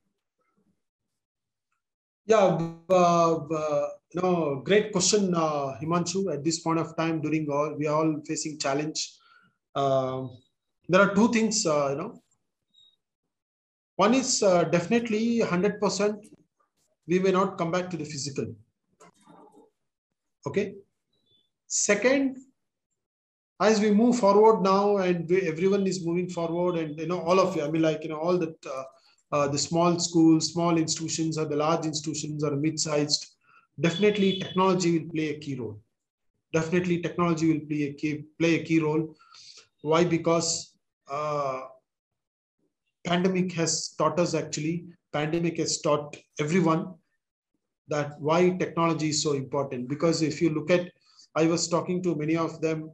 Yeah, 2.27 2.59
uh, 2.89 3.35
uh, 3.35 3.87
know, 4.13 4.61
great 4.63 4.91
question, 4.91 5.33
uh, 5.35 5.77
Himanshu. 5.81 6.33
At 6.33 6.43
this 6.43 6.59
point 6.59 6.79
of 6.79 6.95
time, 6.95 7.21
during 7.21 7.49
all, 7.49 7.75
we 7.77 7.87
are 7.87 7.95
all 7.95 8.21
facing 8.27 8.59
challenge. 8.59 9.13
Uh, 9.73 10.27
there 10.87 11.01
are 11.01 11.15
two 11.15 11.31
things, 11.31 11.65
uh, 11.65 11.89
you 11.91 11.97
know. 11.97 12.21
One 13.95 14.13
is 14.13 14.43
uh, 14.43 14.65
definitely 14.65 15.39
100%, 15.39 16.19
we 17.07 17.19
may 17.19 17.31
not 17.31 17.57
come 17.57 17.71
back 17.71 17.89
to 17.89 17.97
the 17.97 18.05
physical. 18.05 18.53
Okay. 20.47 20.75
Second, 21.67 22.37
as 23.61 23.79
we 23.79 23.91
move 23.91 24.17
forward 24.17 24.61
now 24.63 24.97
and 24.97 25.29
we, 25.29 25.41
everyone 25.47 25.85
is 25.85 26.05
moving 26.05 26.27
forward 26.27 26.77
and 26.77 26.99
you 26.99 27.07
know 27.07 27.21
all 27.21 27.39
of 27.39 27.55
you 27.55 27.63
i 27.63 27.69
mean 27.69 27.83
like 27.83 28.03
you 28.03 28.09
know 28.09 28.21
all 28.25 28.37
the 28.37 28.53
uh, 28.75 28.83
uh, 29.35 29.47
the 29.47 29.57
small 29.57 29.99
schools 29.99 30.51
small 30.51 30.77
institutions 30.77 31.37
or 31.37 31.45
the 31.45 31.55
large 31.55 31.85
institutions 31.85 32.43
or 32.43 32.51
mid-sized 32.55 33.27
definitely 33.79 34.39
technology 34.39 34.91
will 34.97 35.09
play 35.13 35.27
a 35.29 35.39
key 35.43 35.55
role 35.61 35.77
definitely 36.53 36.97
technology 37.05 37.53
will 37.53 37.65
play 37.67 37.83
a 37.83 37.93
key 37.93 38.13
play 38.39 38.55
a 38.55 38.63
key 38.63 38.79
role 38.79 39.03
why 39.81 40.03
because 40.03 40.49
uh, 41.09 41.61
pandemic 43.05 43.51
has 43.53 43.93
taught 43.97 44.19
us 44.19 44.33
actually 44.33 44.85
pandemic 45.13 45.57
has 45.57 45.81
taught 45.81 46.17
everyone 46.39 46.93
that 47.87 48.19
why 48.19 48.49
technology 48.51 49.09
is 49.09 49.21
so 49.21 49.33
important 49.33 49.87
because 49.89 50.21
if 50.21 50.41
you 50.41 50.49
look 50.49 50.69
at 50.69 50.89
i 51.35 51.45
was 51.45 51.67
talking 51.67 52.01
to 52.03 52.15
many 52.15 52.35
of 52.37 52.61
them 52.61 52.89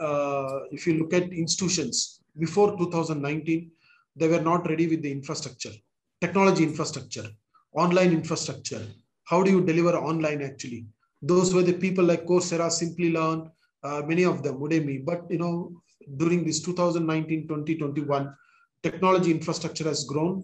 uh, 0.00 0.60
if 0.72 0.86
you 0.86 0.94
look 0.94 1.12
at 1.12 1.32
institutions 1.32 2.20
before 2.38 2.76
2019, 2.76 3.70
they 4.16 4.28
were 4.28 4.40
not 4.40 4.68
ready 4.68 4.86
with 4.86 5.02
the 5.02 5.10
infrastructure, 5.10 5.72
technology 6.20 6.64
infrastructure, 6.64 7.26
online 7.72 8.12
infrastructure. 8.12 8.84
How 9.24 9.42
do 9.42 9.50
you 9.50 9.64
deliver 9.64 9.96
online 9.96 10.42
actually? 10.42 10.86
Those 11.22 11.54
were 11.54 11.62
the 11.62 11.72
people 11.72 12.04
like 12.04 12.26
Coursera, 12.26 12.68
Simplilearn, 12.68 13.50
uh, 13.82 14.02
many 14.06 14.24
of 14.24 14.42
them, 14.42 14.58
Udemy. 14.58 15.04
But 15.04 15.24
you 15.30 15.38
know, 15.38 15.80
during 16.16 16.44
this 16.44 16.60
2019, 16.60 17.48
2021, 17.48 18.36
technology 18.84 19.30
infrastructure 19.30 19.84
has 19.92 20.04
grown 20.04 20.34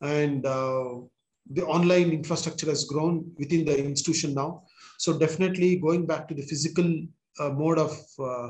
and 0.00 0.46
uh, 0.46 0.94
the 1.56 1.64
online 1.76 2.10
infrastructure 2.10 2.68
has 2.74 2.84
grown 2.84 3.14
within 3.38 3.64
the 3.64 3.76
institution 3.90 4.34
now. 4.34 4.62
So 4.98 5.18
definitely 5.18 5.76
going 5.76 6.06
back 6.06 6.26
to 6.28 6.34
the 6.34 6.46
physical 6.50 6.88
uh, 7.38 7.50
mode 7.50 7.78
of 7.78 7.92
uh, 8.18 8.48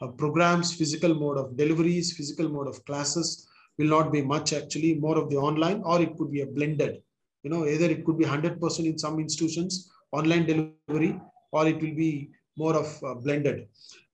uh, 0.00 0.08
programs, 0.22 0.74
physical 0.74 1.12
mode 1.14 1.38
of 1.38 1.56
deliveries, 1.56 2.16
physical 2.16 2.48
mode 2.48 2.68
of 2.68 2.84
classes 2.84 3.48
will 3.78 3.88
not 3.88 4.12
be 4.12 4.22
much 4.22 4.52
actually, 4.52 4.94
more 4.94 5.18
of 5.18 5.28
the 5.30 5.36
online, 5.36 5.82
or 5.84 6.00
it 6.00 6.16
could 6.16 6.30
be 6.30 6.42
a 6.42 6.46
blended. 6.46 7.02
You 7.42 7.50
know, 7.50 7.66
either 7.66 7.86
it 7.86 8.04
could 8.04 8.18
be 8.18 8.24
100% 8.24 8.86
in 8.86 8.98
some 8.98 9.18
institutions, 9.18 9.90
online 10.12 10.46
delivery, 10.46 11.20
or 11.52 11.66
it 11.66 11.76
will 11.76 11.96
be 12.06 12.30
more 12.56 12.74
of 12.76 12.88
uh, 13.04 13.14
blended. 13.14 13.68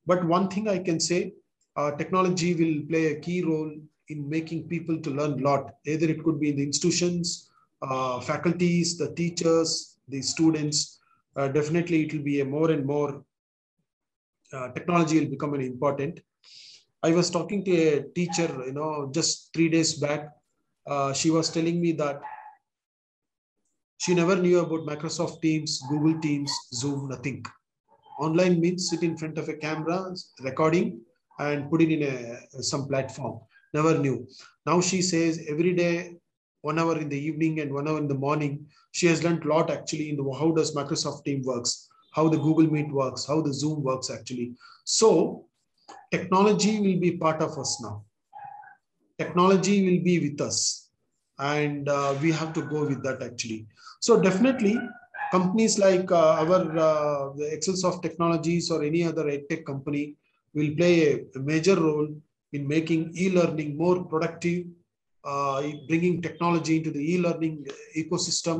But 0.06 0.24
one 0.24 0.48
thing 0.48 0.68
I 0.68 0.78
can 0.78 1.00
say, 1.00 1.32
uh, 1.76 1.92
technology 1.92 2.54
will 2.54 2.86
play 2.88 3.06
a 3.12 3.20
key 3.20 3.42
role 3.42 3.72
in 4.08 4.28
making 4.28 4.68
people 4.68 5.00
to 5.00 5.10
learn 5.10 5.40
a 5.40 5.42
lot. 5.42 5.74
Either 5.86 6.06
it 6.06 6.22
could 6.22 6.38
be 6.40 6.50
in 6.50 6.56
the 6.56 6.62
institutions, 6.62 7.50
uh, 7.82 8.20
faculties, 8.20 8.96
the 8.96 9.12
teachers, 9.14 9.98
the 10.08 10.20
students. 10.22 11.00
Uh, 11.36 11.48
definitely, 11.48 12.04
it 12.04 12.12
will 12.12 12.22
be 12.22 12.40
a 12.40 12.44
more 12.44 12.70
and 12.70 12.86
more 12.86 13.24
uh, 14.52 14.68
technology 14.72 15.18
will 15.20 15.30
become 15.30 15.54
an 15.54 15.60
important. 15.60 16.20
I 17.02 17.10
was 17.10 17.30
talking 17.30 17.64
to 17.64 17.72
a 17.72 18.02
teacher, 18.14 18.48
you 18.66 18.72
know, 18.72 19.10
just 19.12 19.52
three 19.52 19.68
days 19.68 19.94
back. 19.94 20.28
Uh, 20.86 21.12
she 21.12 21.30
was 21.30 21.50
telling 21.50 21.80
me 21.80 21.92
that 21.92 22.20
she 23.98 24.14
never 24.14 24.36
knew 24.36 24.60
about 24.60 24.86
Microsoft 24.86 25.40
Teams, 25.40 25.82
Google 25.88 26.20
Teams, 26.20 26.52
Zoom, 26.72 27.08
nothing. 27.08 27.44
Online 28.20 28.60
means 28.60 28.90
sit 28.90 29.02
in 29.02 29.16
front 29.16 29.38
of 29.38 29.48
a 29.48 29.54
camera, 29.54 30.14
recording, 30.42 31.00
and 31.38 31.68
put 31.70 31.82
it 31.82 31.90
in 31.90 32.02
a 32.02 32.62
some 32.62 32.86
platform. 32.86 33.40
Never 33.74 33.98
knew. 33.98 34.26
Now 34.64 34.80
she 34.80 35.02
says 35.02 35.44
every 35.48 35.74
day, 35.74 36.16
one 36.62 36.78
hour 36.78 36.96
in 36.98 37.10
the 37.10 37.18
evening 37.18 37.60
and 37.60 37.74
one 37.74 37.86
hour 37.86 37.98
in 37.98 38.08
the 38.08 38.14
morning, 38.14 38.66
she 38.92 39.06
has 39.08 39.22
learned 39.22 39.44
a 39.44 39.48
lot 39.48 39.70
actually 39.70 40.08
in 40.08 40.16
the 40.16 40.32
how 40.32 40.52
does 40.52 40.74
Microsoft 40.74 41.24
Team 41.24 41.42
works 41.44 41.90
how 42.14 42.28
the 42.28 42.38
Google 42.38 42.68
Meet 42.70 42.92
works, 42.92 43.26
how 43.26 43.40
the 43.42 43.52
Zoom 43.52 43.82
works 43.82 44.08
actually. 44.08 44.52
So 44.84 45.46
technology 46.12 46.80
will 46.80 47.00
be 47.00 47.16
part 47.16 47.42
of 47.42 47.58
us 47.58 47.80
now. 47.82 48.04
Technology 49.18 49.76
will 49.84 50.04
be 50.04 50.30
with 50.30 50.40
us 50.40 50.90
and 51.38 51.88
uh, 51.88 52.14
we 52.22 52.30
have 52.30 52.52
to 52.52 52.62
go 52.62 52.86
with 52.86 53.02
that 53.02 53.20
actually. 53.22 53.66
So 54.00 54.20
definitely 54.20 54.78
companies 55.32 55.78
like 55.78 56.10
uh, 56.12 56.34
our 56.42 56.60
uh, 56.78 57.32
the 57.36 57.46
Excelsoft 57.56 58.02
Technologies 58.02 58.70
or 58.70 58.84
any 58.84 59.02
other 59.02 59.24
edtech 59.24 59.64
company 59.64 60.16
will 60.54 60.72
play 60.76 61.14
a, 61.14 61.16
a 61.34 61.40
major 61.40 61.74
role 61.74 62.08
in 62.54 62.66
making 62.76 63.12
e-learning 63.24 63.76
more 63.76 63.98
productive, 64.04 64.64
uh, 65.24 65.62
bringing 65.88 66.22
technology 66.26 66.74
into 66.78 66.90
the 66.90 67.04
e-learning 67.14 67.66
ecosystem 68.02 68.58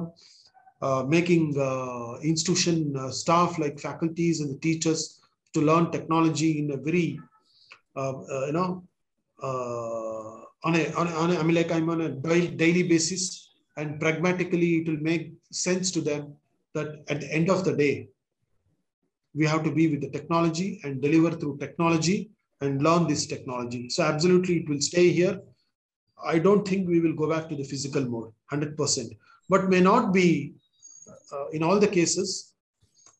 uh, 0.85 1.03
making 1.03 1.59
uh, 1.59 2.19
institution 2.21 2.95
uh, 2.95 3.11
staff 3.11 3.59
like 3.59 3.79
faculties 3.81 4.41
and 4.41 4.51
the 4.51 4.59
teachers 4.59 5.21
to 5.55 5.61
learn 5.63 5.91
technology 5.91 6.59
in 6.59 6.73
a 6.73 6.77
very, 6.77 7.19
you 7.97 8.53
know, 8.53 8.85
on 9.41 10.75
a, 10.75 10.93
on 10.93 11.07
a, 11.07 11.15
on 11.23 11.31
a, 11.31 11.39
I 11.39 11.43
mean, 11.43 11.55
like 11.55 11.73
I'm 11.73 11.89
on 11.89 12.03
a 12.03 12.11
daily 12.11 12.83
basis 12.83 13.55
and 13.79 13.99
pragmatically 13.99 14.79
it 14.79 14.89
will 14.89 15.01
make 15.01 15.33
sense 15.53 15.91
to 15.93 16.03
them 16.03 16.35
that 16.75 17.03
at 17.09 17.23
the 17.23 17.33
end 17.33 17.49
of 17.49 17.65
the 17.65 17.75
day, 17.75 18.09
we 19.35 19.47
have 19.47 19.65
to 19.65 19.71
be 19.71 19.89
with 19.89 20.03
the 20.03 20.11
technology 20.11 20.81
and 20.85 21.01
deliver 21.01 21.31
through 21.31 21.57
technology 21.59 22.31
and 22.65 22.83
learn 22.83 23.07
this 23.07 23.27
technology. 23.27 23.89
So 23.89 24.03
absolutely 24.03 24.59
it 24.59 24.69
will 24.69 24.81
stay 24.81 25.11
here. 25.11 25.41
I 26.25 26.39
don't 26.39 26.67
think 26.67 26.89
we 26.89 27.01
will 27.01 27.15
go 27.15 27.29
back 27.29 27.49
to 27.49 27.57
the 27.57 27.65
physical 27.65 28.05
mode 28.05 28.33
100%, 28.53 29.17
but 29.49 29.69
may 29.69 29.81
not 29.81 30.13
be 30.13 30.55
uh, 31.33 31.49
in 31.51 31.63
all 31.63 31.79
the 31.79 31.89
cases, 31.89 32.55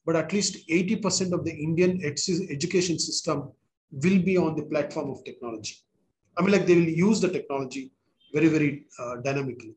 but 0.07 0.17
at 0.17 0.33
least 0.33 0.69
80% 0.69 1.33
of 1.33 1.45
the 1.45 1.53
Indian 1.53 2.01
education 2.05 2.99
system 2.99 3.51
will 3.91 4.23
be 4.23 4.37
on 4.37 4.57
the 4.57 4.65
platform 4.65 5.11
of 5.11 5.25
technology. 5.25 5.77
I 6.37 6.43
mean, 6.43 6.53
like 6.53 6.67
they 6.67 6.75
will 6.75 6.95
use 7.09 7.21
the 7.21 7.29
technology 7.29 7.93
very, 8.33 8.49
very 8.49 8.87
uh, 8.99 9.17
dynamically. 9.17 9.75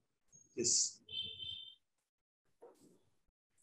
Yes. 0.56 1.00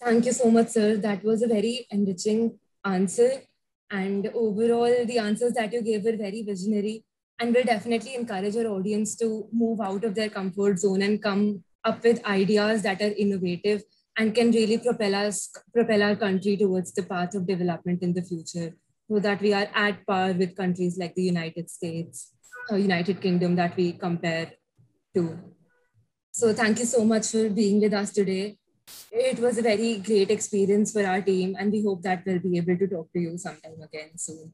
Thank 0.00 0.26
you 0.26 0.32
so 0.32 0.50
much, 0.50 0.68
sir. 0.68 0.96
That 0.96 1.24
was 1.24 1.42
a 1.42 1.48
very 1.48 1.86
enriching 1.90 2.58
answer. 2.84 3.42
And 3.94 4.30
overall, 4.34 4.94
the 5.06 5.18
answers 5.18 5.52
that 5.54 5.72
you 5.72 5.80
gave 5.82 6.04
were 6.04 6.16
very 6.16 6.42
visionary 6.42 7.04
and 7.38 7.54
will 7.54 7.64
definitely 7.64 8.14
encourage 8.14 8.56
our 8.56 8.66
audience 8.66 9.14
to 9.16 9.46
move 9.52 9.80
out 9.80 10.04
of 10.04 10.14
their 10.16 10.28
comfort 10.28 10.80
zone 10.80 11.02
and 11.02 11.22
come 11.22 11.62
up 11.84 12.02
with 12.02 12.24
ideas 12.24 12.82
that 12.82 13.00
are 13.00 13.12
innovative 13.24 13.82
and 14.16 14.34
can 14.34 14.50
really 14.50 14.78
propel 14.78 15.14
us 15.14 15.48
propel 15.72 16.02
our 16.02 16.16
country 16.16 16.56
towards 16.56 16.92
the 16.94 17.04
path 17.04 17.34
of 17.34 17.46
development 17.46 18.02
in 18.02 18.12
the 18.14 18.22
future. 18.22 18.74
So 19.08 19.20
that 19.20 19.40
we 19.40 19.52
are 19.52 19.68
at 19.74 20.04
par 20.06 20.32
with 20.32 20.56
countries 20.56 20.98
like 20.98 21.14
the 21.14 21.22
united 21.22 21.70
states 21.70 22.32
or 22.70 22.78
united 22.78 23.20
kingdom 23.20 23.54
that 23.56 23.76
we 23.76 23.92
compare 23.92 24.52
to. 25.14 25.38
So 26.32 26.52
thank 26.52 26.78
you 26.80 26.86
so 26.86 27.04
much 27.04 27.30
for 27.30 27.48
being 27.48 27.80
with 27.80 27.92
us 27.92 28.12
today 28.12 28.58
it 29.14 29.38
was 29.38 29.58
a 29.58 29.62
very 29.62 29.98
great 29.98 30.30
experience 30.30 30.92
for 30.92 31.04
our 31.06 31.22
team 31.22 31.56
and 31.58 31.72
we 31.72 31.82
hope 31.82 32.02
that 32.02 32.22
we'll 32.26 32.40
be 32.40 32.58
able 32.58 32.76
to 32.76 32.86
talk 32.86 33.12
to 33.12 33.20
you 33.20 33.38
sometime 33.38 33.80
again 33.82 34.10
soon. 34.16 34.52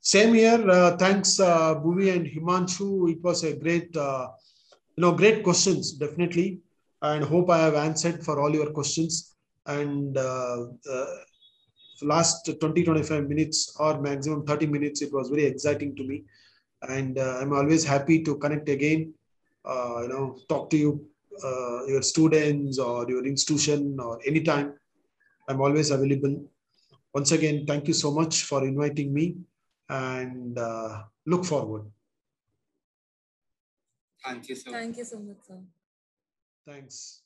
Same 0.00 0.34
here. 0.34 0.70
Uh, 0.70 0.96
thanks 0.96 1.40
uh, 1.40 1.74
Bhuvi 1.74 2.14
and 2.14 2.26
himanshu. 2.26 3.10
It 3.10 3.22
was 3.22 3.42
a 3.44 3.56
great 3.56 3.96
uh, 3.96 4.28
you 4.96 5.02
know 5.02 5.12
great 5.12 5.42
questions 5.42 5.92
definitely. 5.92 6.60
And 7.02 7.24
hope 7.24 7.50
I 7.50 7.58
have 7.58 7.74
answered 7.74 8.24
for 8.24 8.40
all 8.40 8.54
your 8.54 8.70
questions. 8.70 9.34
And 9.66 10.16
uh, 10.16 10.66
uh, 10.90 11.06
last 12.02 12.48
20, 12.60 12.84
25 12.84 13.28
minutes 13.28 13.76
or 13.78 14.00
maximum 14.00 14.46
30 14.46 14.66
minutes, 14.66 15.02
it 15.02 15.12
was 15.12 15.28
very 15.28 15.44
exciting 15.44 15.94
to 15.96 16.04
me. 16.04 16.24
And 16.88 17.18
uh, 17.18 17.38
I'm 17.40 17.52
always 17.52 17.84
happy 17.84 18.22
to 18.24 18.36
connect 18.36 18.68
again, 18.68 19.12
uh, 19.64 20.00
you 20.02 20.08
know, 20.08 20.38
talk 20.48 20.70
to 20.70 20.76
you, 20.76 21.06
uh, 21.42 21.86
your 21.86 22.02
students 22.02 22.78
or 22.78 23.08
your 23.08 23.26
institution 23.26 23.96
or 23.98 24.20
anytime. 24.26 24.74
I'm 25.48 25.60
always 25.60 25.90
available. 25.90 26.50
Once 27.12 27.32
again, 27.32 27.64
thank 27.66 27.88
you 27.88 27.94
so 27.94 28.10
much 28.10 28.44
for 28.44 28.64
inviting 28.64 29.12
me 29.12 29.36
and 29.88 30.58
uh, 30.58 31.02
look 31.26 31.44
forward. 31.44 31.84
Thank 34.24 34.48
you 34.48 34.56
so 34.56 34.70
much. 34.70 34.80
Thank 34.80 34.96
you 34.96 35.04
so 35.04 35.18
much, 35.18 35.36
sir. 35.46 35.60
Thanks. 36.66 37.20